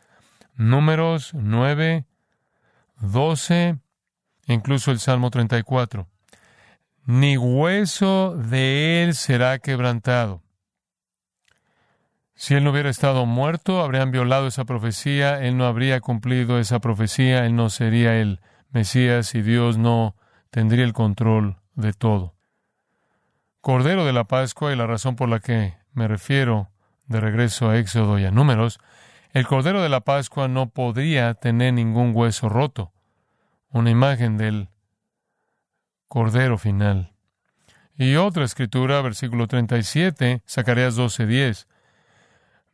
Números 0.56 1.34
9, 1.34 2.04
12, 3.00 3.78
incluso 4.46 4.90
el 4.90 4.98
Salmo 4.98 5.30
34. 5.30 6.08
Ni 7.04 7.36
hueso 7.36 8.36
de 8.36 9.04
él 9.04 9.14
será 9.14 9.58
quebrantado. 9.60 10.42
Si 12.34 12.54
él 12.54 12.64
no 12.64 12.70
hubiera 12.70 12.90
estado 12.90 13.26
muerto, 13.26 13.82
habrían 13.82 14.10
violado 14.10 14.46
esa 14.46 14.64
profecía, 14.64 15.40
él 15.44 15.56
no 15.56 15.66
habría 15.66 16.00
cumplido 16.00 16.58
esa 16.58 16.78
profecía, 16.80 17.44
él 17.46 17.54
no 17.54 17.70
sería 17.70 18.16
el 18.16 18.40
Mesías 18.70 19.34
y 19.34 19.42
Dios 19.42 19.78
no 19.78 20.16
tendría 20.50 20.84
el 20.84 20.92
control 20.92 21.56
de 21.74 21.92
todo. 21.92 22.34
Cordero 23.60 24.04
de 24.04 24.12
la 24.12 24.24
Pascua 24.24 24.72
y 24.72 24.76
la 24.76 24.86
razón 24.86 25.16
por 25.16 25.28
la 25.28 25.40
que 25.40 25.76
me 25.92 26.08
refiero 26.08 26.70
de 27.06 27.20
regreso 27.20 27.70
a 27.70 27.78
Éxodo 27.78 28.18
y 28.18 28.24
a 28.24 28.30
Números, 28.30 28.78
el 29.32 29.46
Cordero 29.46 29.82
de 29.82 29.88
la 29.88 30.00
Pascua 30.00 30.48
no 30.48 30.70
podría 30.70 31.34
tener 31.34 31.74
ningún 31.74 32.12
hueso 32.14 32.48
roto, 32.48 32.92
una 33.70 33.90
imagen 33.90 34.36
del 34.36 34.68
Cordero 36.06 36.58
final. 36.58 37.12
Y 37.96 38.16
otra 38.16 38.44
escritura, 38.44 39.02
versículo 39.02 39.48
37, 39.48 40.42
Zacarías 40.48 40.96
12:10, 40.96 41.66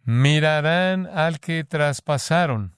mirarán 0.04 1.06
al 1.06 1.40
que 1.40 1.64
traspasaron. 1.64 2.76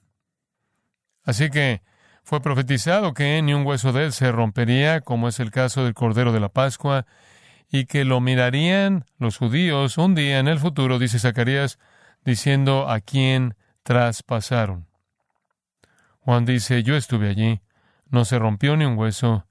Así 1.23 1.49
que 1.49 1.81
fue 2.27 2.41
profetizado 2.41 3.13
que 3.13 3.41
ni 3.41 3.53
un 3.53 3.65
hueso 3.65 3.93
de 3.93 4.03
él 4.03 4.11
se 4.11 4.33
rompería, 4.33 4.99
como 4.99 5.29
es 5.29 5.39
el 5.39 5.49
caso 5.49 5.85
del 5.85 5.93
Cordero 5.93 6.33
de 6.33 6.41
la 6.41 6.49
Pascua, 6.49 7.05
y 7.71 7.85
que 7.85 8.03
lo 8.03 8.19
mirarían 8.19 9.05
los 9.17 9.37
judíos 9.37 9.97
un 9.97 10.13
día 10.13 10.39
en 10.39 10.49
el 10.49 10.59
futuro, 10.59 10.99
dice 10.99 11.19
Zacarías, 11.19 11.79
diciendo 12.25 12.89
a 12.89 12.99
quién 12.99 13.55
traspasaron. 13.83 14.87
Juan 16.19 16.43
dice, 16.43 16.83
yo 16.83 16.97
estuve 16.97 17.29
allí, 17.29 17.61
no 18.09 18.25
se 18.25 18.37
rompió 18.37 18.75
ni 18.75 18.83
un 18.83 18.97
hueso, 18.97 19.47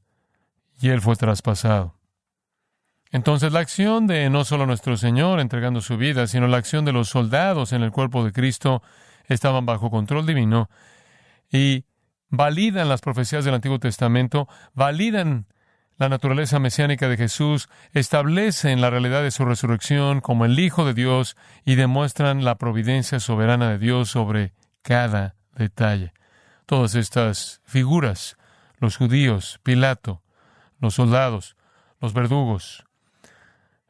y 0.78 0.90
él 0.90 1.00
fue 1.00 1.16
traspasado. 1.16 1.94
Entonces 3.10 3.52
la 3.52 3.60
acción 3.60 4.06
de 4.06 4.28
no 4.28 4.44
solo 4.44 4.66
nuestro 4.66 4.98
Señor 4.98 5.40
entregando 5.40 5.80
su 5.80 5.96
vida, 5.96 6.26
sino 6.26 6.46
la 6.46 6.58
acción 6.58 6.84
de 6.84 6.92
los 6.92 7.08
soldados 7.08 7.72
en 7.72 7.82
el 7.82 7.90
cuerpo 7.90 8.22
de 8.22 8.32
Cristo 8.32 8.82
estaban 9.28 9.64
bajo 9.64 9.90
control 9.90 10.26
divino 10.26 10.68
y 11.50 11.85
validan 12.28 12.88
las 12.88 13.00
profecías 13.00 13.44
del 13.44 13.54
Antiguo 13.54 13.78
Testamento, 13.78 14.48
validan 14.74 15.46
la 15.98 16.08
naturaleza 16.08 16.58
mesiánica 16.58 17.08
de 17.08 17.16
Jesús, 17.16 17.68
establecen 17.92 18.80
la 18.80 18.90
realidad 18.90 19.22
de 19.22 19.30
su 19.30 19.44
resurrección 19.44 20.20
como 20.20 20.44
el 20.44 20.58
Hijo 20.58 20.84
de 20.84 20.94
Dios 20.94 21.36
y 21.64 21.74
demuestran 21.76 22.44
la 22.44 22.56
providencia 22.56 23.18
soberana 23.18 23.70
de 23.70 23.78
Dios 23.78 24.10
sobre 24.10 24.52
cada 24.82 25.36
detalle. 25.54 26.12
Todas 26.66 26.94
estas 26.94 27.62
figuras, 27.64 28.36
los 28.78 28.96
judíos, 28.96 29.60
Pilato, 29.62 30.22
los 30.80 30.94
soldados, 30.94 31.56
los 32.00 32.12
verdugos, 32.12 32.84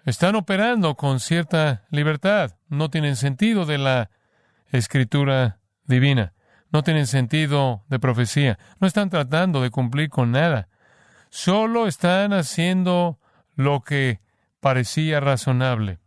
están 0.05 0.37
operando 0.37 0.94
con 0.94 1.18
cierta 1.18 1.85
libertad, 1.90 2.57
no 2.68 2.90
tienen 2.90 3.16
sentido 3.16 3.66
de 3.66 3.79
la 3.79 4.11
escritura 4.70 5.59
divina, 5.85 6.33
no 6.76 6.82
tienen 6.82 7.06
sentido 7.06 7.84
de 7.88 7.98
profecía, 7.98 8.58
no 8.80 8.86
están 8.86 9.08
tratando 9.08 9.62
de 9.62 9.70
cumplir 9.70 10.10
con 10.10 10.32
nada, 10.32 10.68
solo 11.30 11.86
están 11.86 12.34
haciendo 12.34 13.18
lo 13.54 13.80
que 13.80 14.20
parecía 14.60 15.20
razonable. 15.20 16.00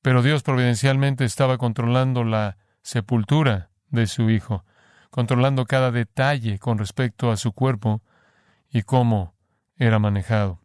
Pero 0.00 0.22
Dios 0.22 0.42
providencialmente 0.42 1.26
estaba 1.26 1.58
controlando 1.58 2.24
la 2.24 2.56
sepultura 2.80 3.68
de 3.90 4.06
su 4.06 4.30
Hijo, 4.30 4.64
controlando 5.10 5.66
cada 5.66 5.90
detalle 5.90 6.58
con 6.58 6.78
respecto 6.78 7.30
a 7.30 7.36
su 7.36 7.52
cuerpo 7.52 8.00
y 8.70 8.84
cómo 8.84 9.34
era 9.76 9.98
manejado. 9.98 10.62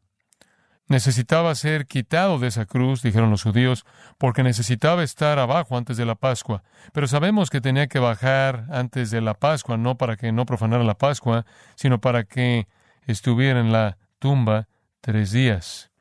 Necesitaba 0.88 1.56
ser 1.56 1.88
quitado 1.88 2.40
de 2.40 2.48
esa 2.48 2.66
cruz, 2.66 3.02
dijeron 3.02 3.30
los 3.30 3.44
judíos, 3.44 3.86
porque 4.18 4.44
necesitaba 4.44 5.04
estar 5.04 5.40
abajo 5.40 5.78
antes 5.78 5.96
de 5.98 6.06
la 6.06 6.16
Pascua. 6.16 6.64
Pero 6.92 7.08
sabemos 7.08 7.50
que 7.50 7.62
tenía 7.62 7.88
que 7.88 8.00
bajar 8.00 8.66
antes 8.70 9.10
de 9.10 9.22
la 9.22 9.34
Pascua, 9.34 9.78
no 9.78 9.98
para 9.98 10.18
que 10.18 10.32
no 10.32 10.46
profanara 10.46 10.84
la 10.84 10.98
Pascua, 10.98 11.46
sino 11.76 12.02
para 12.02 12.26
que 12.26 12.68
estuviera 13.08 13.60
en 13.60 13.72
la 13.72 13.98
tumba 14.20 14.68
tres 15.00 15.32
días, 15.32 15.92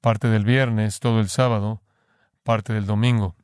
parte 0.00 0.28
del 0.28 0.44
viernes, 0.44 1.00
todo 1.00 1.20
el 1.20 1.28
sábado, 1.30 1.82
parte 2.42 2.72
del 2.74 2.86
domingo. 2.86 3.34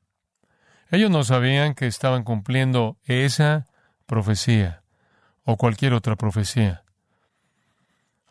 Ellos 0.91 1.11
no 1.11 1.25
sabían 1.25 1.75
que 1.75 1.87
estaban 1.87 2.25
cumpliendo 2.25 2.99
esa 3.05 3.67
profecía 4.07 4.83
o 5.45 5.57
cualquier 5.57 5.95
otra 5.95 6.17
profecía. 6.17 6.85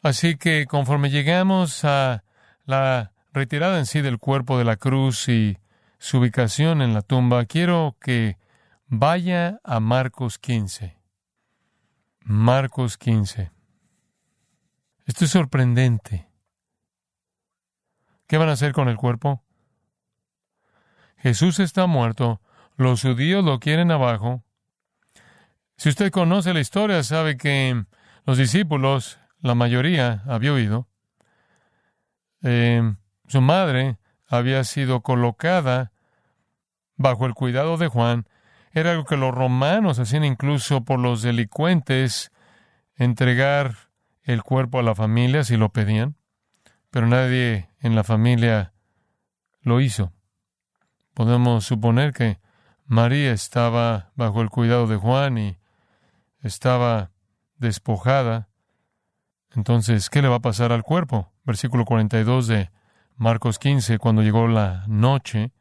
Así 0.01 0.35
que 0.35 0.65
conforme 0.65 1.09
llegamos 1.09 1.83
a 1.85 2.23
la 2.65 3.11
retirada 3.33 3.79
en 3.79 3.85
sí 3.85 4.01
del 4.01 4.19
cuerpo 4.19 4.57
de 4.57 4.65
la 4.65 4.77
cruz 4.77 5.27
y 5.27 5.57
su 5.97 6.19
ubicación 6.19 6.81
en 6.81 6.93
la 6.93 7.01
tumba, 7.01 7.45
quiero 7.45 7.95
que 7.99 8.37
vaya 8.87 9.59
a 9.63 9.79
Marcos 9.79 10.37
15. 10.37 10.97
Marcos 12.21 12.97
15. 12.97 13.51
Esto 15.05 15.25
es 15.25 15.31
sorprendente. 15.31 16.29
¿Qué 18.27 18.37
van 18.37 18.49
a 18.49 18.53
hacer 18.53 18.73
con 18.73 18.87
el 18.87 18.97
cuerpo? 18.97 19.43
Jesús 21.17 21.59
está 21.59 21.87
muerto, 21.87 22.41
los 22.75 23.01
judíos 23.01 23.43
lo 23.43 23.59
quieren 23.59 23.91
abajo. 23.91 24.43
Si 25.77 25.89
usted 25.89 26.11
conoce 26.11 26.53
la 26.53 26.59
historia, 26.59 27.03
sabe 27.03 27.37
que 27.37 27.85
los 28.25 28.37
discípulos, 28.37 29.19
la 29.41 29.55
mayoría, 29.55 30.23
había 30.27 30.53
oído, 30.53 30.87
eh, 32.43 32.95
su 33.27 33.41
madre 33.41 33.97
había 34.27 34.63
sido 34.63 35.01
colocada 35.01 35.91
bajo 36.97 37.25
el 37.25 37.33
cuidado 37.33 37.77
de 37.77 37.87
Juan. 37.87 38.27
Era 38.71 38.91
algo 38.91 39.05
que 39.05 39.17
los 39.17 39.33
romanos 39.33 39.99
hacían 39.99 40.23
incluso 40.23 40.83
por 40.83 40.99
los 40.99 41.21
delincuentes, 41.21 42.31
entregar 42.95 43.75
el 44.23 44.43
cuerpo 44.43 44.79
a 44.79 44.83
la 44.83 44.95
familia 44.95 45.43
si 45.43 45.57
lo 45.57 45.69
pedían, 45.69 46.15
pero 46.89 47.07
nadie 47.07 47.69
en 47.79 47.95
la 47.95 48.03
familia 48.03 48.73
lo 49.61 49.81
hizo. 49.81 50.11
Podemos 51.13 51.65
suponer 51.65 52.13
que 52.13 52.39
María 52.85 53.31
estaba 53.31 54.11
bajo 54.15 54.41
el 54.41 54.49
cuidado 54.49 54.87
de 54.87 54.97
Juan 54.97 55.37
y 55.37 55.57
estaba 56.41 57.11
despojada. 57.57 58.49
Entonces, 59.51 60.09
¿qué 60.09 60.21
le 60.21 60.27
va 60.27 60.37
a 60.37 60.41
pasar 60.41 60.71
al 60.71 60.83
cuerpo? 60.83 61.32
Versículo 61.43 61.85
42 61.85 62.47
de 62.47 62.71
Marcos 63.15 63.59
15, 63.59 63.99
cuando 63.99 64.21
llegó 64.21 64.47
la 64.47 64.85
noche, 64.87 65.51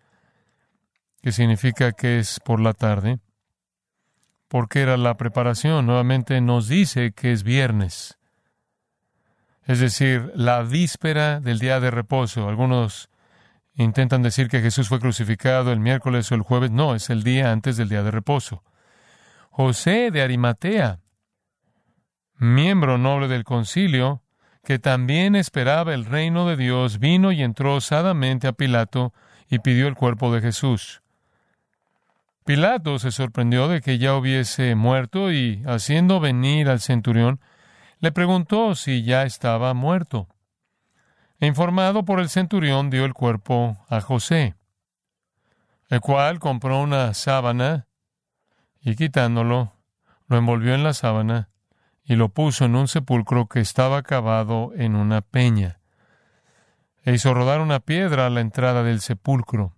que 1.23 1.33
significa 1.33 1.92
que 1.92 2.18
es 2.18 2.40
por 2.40 2.61
la 2.61 2.73
tarde, 2.73 3.18
porque 4.49 4.81
era 4.81 4.97
la 4.97 5.16
preparación. 5.16 5.87
Nuevamente 5.87 6.40
nos 6.40 6.68
dice 6.68 7.12
que 7.12 7.33
es 7.33 7.42
viernes, 7.42 8.18
es 9.64 9.79
decir, 9.79 10.33
la 10.35 10.62
víspera 10.62 11.40
del 11.40 11.59
día 11.59 11.79
de 11.81 11.90
reposo. 11.90 12.49
Algunos 12.49 13.09
intentan 13.75 14.23
decir 14.23 14.49
que 14.49 14.61
Jesús 14.61 14.88
fue 14.88 15.01
crucificado 15.01 15.73
el 15.73 15.81
miércoles 15.81 16.31
o 16.33 16.35
el 16.35 16.42
jueves. 16.42 16.71
No, 16.71 16.95
es 16.95 17.11
el 17.11 17.23
día 17.23 17.53
antes 17.53 17.77
del 17.77 17.88
día 17.88 18.03
de 18.03 18.11
reposo. 18.11 18.64
José 19.51 20.11
de 20.11 20.23
Arimatea, 20.23 21.01
miembro 22.37 22.99
noble 22.99 23.29
del 23.29 23.45
concilio, 23.45 24.21
que 24.64 24.79
también 24.79 25.35
esperaba 25.35 25.92
el 25.92 26.05
reino 26.05 26.46
de 26.46 26.57
Dios, 26.57 26.98
vino 26.98 27.33
y 27.33 27.42
entró 27.42 27.77
osadamente 27.77 28.46
a 28.46 28.53
Pilato 28.53 29.12
y 29.48 29.59
pidió 29.59 29.88
el 29.88 29.96
cuerpo 29.96 30.33
de 30.33 30.40
Jesús. 30.40 31.03
Pilato 32.44 32.98
se 32.98 33.11
sorprendió 33.11 33.68
de 33.68 33.81
que 33.81 33.98
ya 33.98 34.14
hubiese 34.14 34.75
muerto 34.75 35.33
y, 35.33 35.62
haciendo 35.66 36.20
venir 36.20 36.68
al 36.68 36.81
centurión, 36.81 37.40
le 38.01 38.12
preguntó 38.12 38.75
si 38.75 39.05
ya 39.05 39.25
estaba 39.25 39.75
muerto. 39.75 40.29
E 41.38 41.46
informado 41.46 42.05
por 42.05 42.20
el 42.20 42.29
centurión, 42.29 42.90
dio 42.90 43.05
el 43.05 43.14
cuerpo 43.14 43.77
a 43.88 44.01
José, 44.01 44.55
el 45.88 46.01
cual 46.01 46.38
compró 46.38 46.81
una 46.81 47.14
sábana 47.14 47.87
y 48.81 48.96
quitándolo, 48.96 49.72
lo 50.27 50.37
envolvió 50.37 50.75
en 50.75 50.83
la 50.83 50.94
sábana 50.94 51.51
y 52.12 52.14
lo 52.14 52.29
puso 52.29 52.66
en 52.66 52.77
un 52.77 52.88
sepulcro 52.88 53.46
que 53.46 53.61
estaba 53.61 54.03
cavado 54.03 54.72
en 54.77 54.96
una 54.96 55.22
peña. 55.22 55.81
E 57.05 57.14
hizo 57.14 57.33
rodar 57.33 57.62
una 57.62 57.81
piedra 57.81 58.27
a 58.27 58.31
la 58.31 58.42
entrada 58.42 58.83
del 58.83 59.01
sepulcro. 59.01 59.75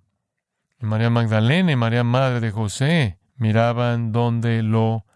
Y 0.80 0.84
María 0.84 1.10
Magdalena 1.10 1.70
y 1.70 1.76
María 1.76 2.02
Madre 2.02 2.40
de 2.40 2.50
José 2.50 3.20
miraban 3.36 4.10
dónde 4.10 4.64
lo 4.64 5.06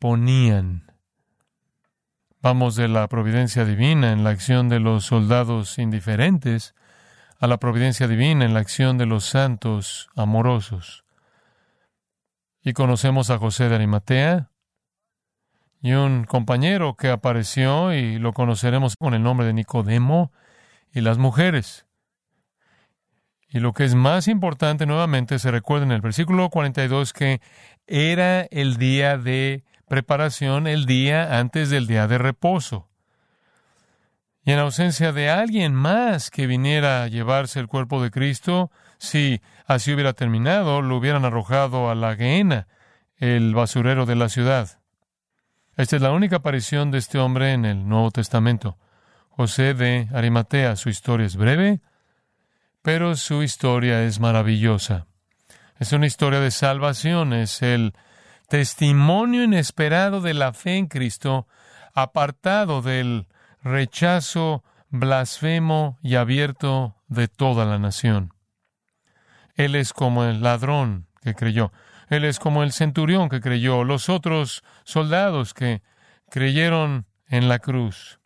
ponían. 0.00 0.90
Vamos 2.42 2.74
de 2.74 2.88
la 2.88 3.06
providencia 3.06 3.64
divina 3.64 4.10
en 4.10 4.24
la 4.24 4.30
acción 4.30 4.68
de 4.68 4.80
los 4.80 5.04
soldados 5.04 5.78
indiferentes 5.78 6.74
a 7.38 7.46
la 7.46 7.58
providencia 7.58 8.08
divina 8.08 8.44
en 8.44 8.54
la 8.54 8.60
acción 8.60 8.98
de 8.98 9.06
los 9.06 9.24
santos 9.24 10.08
amorosos. 10.16 11.04
Y 12.60 12.72
conocemos 12.72 13.30
a 13.30 13.38
José 13.38 13.68
de 13.68 13.76
Arimatea, 13.76 14.50
y 15.86 15.92
un 15.92 16.24
compañero 16.24 16.96
que 16.96 17.10
apareció 17.10 17.94
y 17.94 18.18
lo 18.18 18.32
conoceremos 18.32 18.96
con 18.96 19.14
el 19.14 19.22
nombre 19.22 19.46
de 19.46 19.52
Nicodemo 19.52 20.32
y 20.92 21.00
las 21.00 21.16
mujeres. 21.16 21.86
Y 23.48 23.60
lo 23.60 23.72
que 23.72 23.84
es 23.84 23.94
más 23.94 24.26
importante 24.26 24.84
nuevamente 24.84 25.38
se 25.38 25.52
recuerda 25.52 25.86
en 25.86 25.92
el 25.92 26.00
versículo 26.00 26.50
42 26.50 27.12
que 27.12 27.40
era 27.86 28.40
el 28.50 28.78
día 28.78 29.16
de 29.16 29.62
preparación, 29.86 30.66
el 30.66 30.86
día 30.86 31.38
antes 31.38 31.70
del 31.70 31.86
día 31.86 32.08
de 32.08 32.18
reposo. 32.18 32.88
Y 34.44 34.50
en 34.50 34.58
ausencia 34.58 35.12
de 35.12 35.30
alguien 35.30 35.72
más 35.72 36.32
que 36.32 36.48
viniera 36.48 37.04
a 37.04 37.06
llevarse 37.06 37.60
el 37.60 37.68
cuerpo 37.68 38.02
de 38.02 38.10
Cristo, 38.10 38.72
si 38.98 39.40
así 39.66 39.94
hubiera 39.94 40.14
terminado, 40.14 40.82
lo 40.82 40.96
hubieran 40.96 41.24
arrojado 41.24 41.90
a 41.90 41.94
la 41.94 42.16
gehenna, 42.16 42.66
el 43.18 43.54
basurero 43.54 44.04
de 44.04 44.16
la 44.16 44.28
ciudad. 44.28 44.80
Esta 45.76 45.96
es 45.96 46.02
la 46.02 46.12
única 46.12 46.36
aparición 46.36 46.90
de 46.90 46.96
este 46.96 47.18
hombre 47.18 47.52
en 47.52 47.66
el 47.66 47.86
Nuevo 47.86 48.10
Testamento. 48.10 48.78
José 49.28 49.74
de 49.74 50.08
Arimatea, 50.14 50.74
su 50.74 50.88
historia 50.88 51.26
es 51.26 51.36
breve, 51.36 51.80
pero 52.80 53.14
su 53.14 53.42
historia 53.42 54.02
es 54.04 54.18
maravillosa. 54.18 55.06
Es 55.78 55.92
una 55.92 56.06
historia 56.06 56.40
de 56.40 56.50
salvación, 56.50 57.34
es 57.34 57.60
el 57.60 57.92
testimonio 58.48 59.42
inesperado 59.42 60.22
de 60.22 60.32
la 60.32 60.54
fe 60.54 60.78
en 60.78 60.86
Cristo, 60.86 61.46
apartado 61.92 62.80
del 62.80 63.26
rechazo 63.62 64.64
blasfemo 64.88 65.98
y 66.02 66.14
abierto 66.14 66.96
de 67.08 67.28
toda 67.28 67.66
la 67.66 67.78
nación. 67.78 68.32
Él 69.56 69.74
es 69.74 69.92
como 69.92 70.24
el 70.24 70.42
ladrón 70.42 71.06
que 71.20 71.34
creyó. 71.34 71.70
Él 72.08 72.24
es 72.24 72.38
como 72.38 72.62
el 72.62 72.72
centurión 72.72 73.28
que 73.28 73.40
creyó, 73.40 73.84
los 73.84 74.08
otros 74.08 74.62
soldados 74.84 75.54
que 75.54 75.82
creyeron 76.30 77.06
en 77.28 77.48
la 77.48 77.58
cruz. 77.58 78.20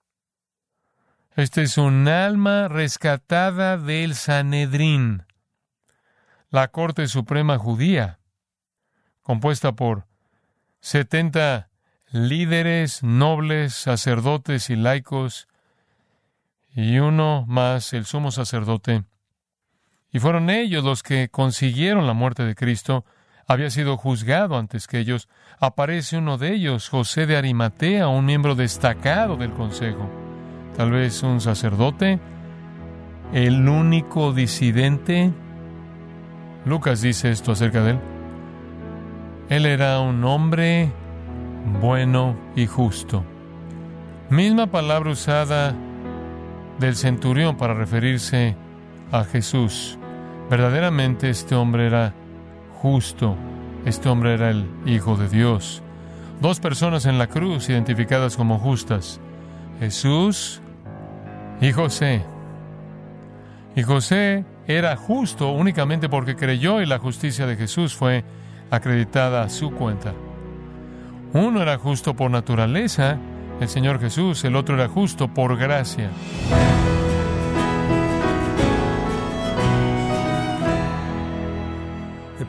Este 1.36 1.62
es 1.62 1.78
un 1.78 2.08
alma 2.08 2.68
rescatada 2.68 3.78
del 3.78 4.14
Sanedrín, 4.14 5.24
la 6.50 6.68
Corte 6.68 7.06
Suprema 7.08 7.56
Judía, 7.56 8.18
compuesta 9.22 9.72
por 9.72 10.06
setenta 10.80 11.70
líderes, 12.10 13.02
nobles, 13.02 13.74
sacerdotes 13.74 14.68
y 14.70 14.76
laicos, 14.76 15.48
y 16.74 16.98
uno 16.98 17.44
más 17.46 17.92
el 17.92 18.04
sumo 18.04 18.30
sacerdote. 18.32 19.04
Y 20.12 20.18
fueron 20.18 20.50
ellos 20.50 20.84
los 20.84 21.02
que 21.02 21.28
consiguieron 21.28 22.06
la 22.06 22.14
muerte 22.14 22.44
de 22.44 22.54
Cristo. 22.54 23.04
Había 23.50 23.68
sido 23.70 23.96
juzgado 23.96 24.56
antes 24.56 24.86
que 24.86 25.00
ellos. 25.00 25.28
Aparece 25.58 26.16
uno 26.16 26.38
de 26.38 26.54
ellos, 26.54 26.88
José 26.88 27.26
de 27.26 27.36
Arimatea, 27.36 28.06
un 28.06 28.24
miembro 28.24 28.54
destacado 28.54 29.36
del 29.36 29.50
consejo. 29.50 30.08
Tal 30.76 30.92
vez 30.92 31.20
un 31.24 31.40
sacerdote, 31.40 32.20
el 33.32 33.68
único 33.68 34.32
disidente. 34.32 35.32
Lucas 36.64 37.02
dice 37.02 37.32
esto 37.32 37.50
acerca 37.50 37.82
de 37.82 37.90
él. 37.90 38.00
Él 39.48 39.66
era 39.66 39.98
un 39.98 40.22
hombre 40.22 40.92
bueno 41.80 42.36
y 42.54 42.68
justo. 42.68 43.24
Misma 44.28 44.68
palabra 44.68 45.10
usada 45.10 45.74
del 46.78 46.94
centurión 46.94 47.56
para 47.56 47.74
referirse 47.74 48.54
a 49.10 49.24
Jesús. 49.24 49.98
Verdaderamente 50.48 51.30
este 51.30 51.56
hombre 51.56 51.88
era 51.88 52.14
justo, 52.80 53.36
este 53.84 54.08
hombre 54.08 54.34
era 54.34 54.50
el 54.50 54.66
Hijo 54.86 55.16
de 55.16 55.28
Dios. 55.28 55.82
Dos 56.40 56.60
personas 56.60 57.04
en 57.04 57.18
la 57.18 57.26
cruz 57.26 57.68
identificadas 57.68 58.36
como 58.36 58.58
justas, 58.58 59.20
Jesús 59.78 60.62
y 61.60 61.72
José. 61.72 62.24
Y 63.76 63.82
José 63.82 64.44
era 64.66 64.96
justo 64.96 65.52
únicamente 65.52 66.08
porque 66.08 66.36
creyó 66.36 66.80
y 66.80 66.86
la 66.86 66.98
justicia 66.98 67.46
de 67.46 67.56
Jesús 67.56 67.94
fue 67.94 68.24
acreditada 68.70 69.42
a 69.42 69.50
su 69.50 69.70
cuenta. 69.72 70.14
Uno 71.34 71.60
era 71.60 71.76
justo 71.76 72.14
por 72.14 72.30
naturaleza, 72.30 73.18
el 73.60 73.68
Señor 73.68 74.00
Jesús, 74.00 74.42
el 74.44 74.56
otro 74.56 74.74
era 74.74 74.88
justo 74.88 75.28
por 75.28 75.56
gracia. 75.58 76.10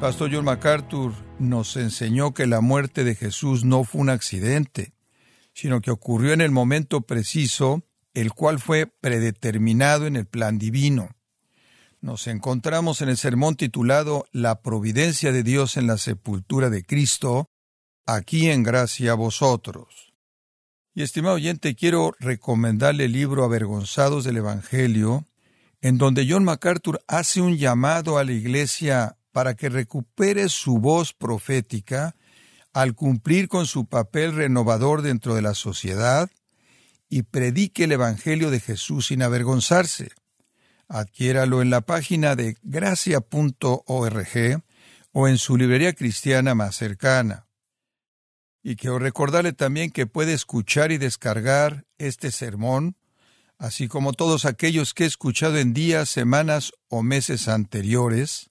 Pastor 0.02 0.32
John 0.34 0.46
MacArthur 0.46 1.14
nos 1.38 1.78
enseñó 1.78 2.34
que 2.34 2.48
la 2.48 2.60
muerte 2.60 3.04
de 3.04 3.14
Jesús 3.14 3.64
no 3.64 3.84
fue 3.84 4.02
un 4.02 4.10
accidente, 4.10 4.94
sino 5.54 5.80
que 5.80 5.92
ocurrió 5.92 6.34
en 6.34 6.42
el 6.42 6.50
momento 6.50 7.02
preciso, 7.02 7.84
el 8.16 8.34
cual 8.34 8.60
fue 8.60 8.88
predeterminado 8.88 10.08
en 10.08 10.16
el 10.16 10.26
plan 10.26 10.58
divino. 10.58 11.12
Nos 12.00 12.26
encontramos 12.26 13.04
en 13.04 13.10
el 13.10 13.18
sermón 13.18 13.56
titulado 13.56 14.26
La 14.32 14.64
providencia 14.64 15.32
de 15.32 15.44
Dios 15.44 15.78
en 15.78 15.86
la 15.86 16.00
sepultura 16.00 16.72
de 16.72 16.84
Cristo, 16.84 17.52
aquí 18.08 18.50
en 18.50 18.64
gracia 18.64 19.12
a 19.12 19.16
vosotros. 19.16 20.16
Y 20.96 21.04
estimado 21.04 21.36
oyente, 21.36 21.76
quiero 21.76 22.16
recomendarle 22.20 23.06
el 23.06 23.12
libro 23.12 23.44
Avergonzados 23.44 24.24
del 24.24 24.38
Evangelio, 24.38 25.28
en 25.80 26.00
donde 26.00 26.26
John 26.28 26.44
MacArthur 26.44 27.04
hace 27.08 27.40
un 27.40 27.56
llamado 27.56 28.18
a 28.18 28.24
la 28.24 28.32
iglesia 28.32 29.20
para 29.32 29.56
que 29.56 29.70
recupere 29.70 30.50
su 30.50 30.80
voz 30.80 31.14
profética 31.14 32.16
al 32.74 32.96
cumplir 32.96 33.48
con 33.48 33.66
su 33.66 33.86
papel 33.86 34.36
renovador 34.36 35.02
dentro 35.02 35.36
de 35.36 35.42
la 35.42 35.54
sociedad 35.54 36.30
y 37.10 37.24
predique 37.24 37.84
el 37.84 37.92
Evangelio 37.92 38.52
de 38.52 38.60
Jesús 38.60 39.08
sin 39.08 39.22
avergonzarse. 39.22 40.12
Adquiéralo 40.88 41.62
en 41.62 41.70
la 41.70 41.82
página 41.82 42.36
de 42.36 42.58
gracia.org 42.64 44.64
o 45.12 45.28
en 45.28 45.38
su 45.38 45.58
librería 45.58 45.94
cristiana 45.94 46.56
más 46.56 46.76
cercana. 46.76 47.48
Y 48.64 48.76
quiero 48.76 49.00
recordarle 49.00 49.54
también 49.54 49.92
que 49.92 50.06
puede 50.06 50.34
escuchar 50.34 50.92
y 50.92 50.98
descargar 50.98 51.86
este 51.98 52.32
sermón, 52.32 52.96
así 53.58 53.88
como 53.88 54.14
todos 54.14 54.46
aquellos 54.46 54.94
que 54.94 55.06
he 55.06 55.08
escuchado 55.08 55.58
en 55.58 55.74
días, 55.74 56.10
semanas 56.10 56.72
o 56.88 57.02
meses 57.02 57.48
anteriores, 57.48 58.51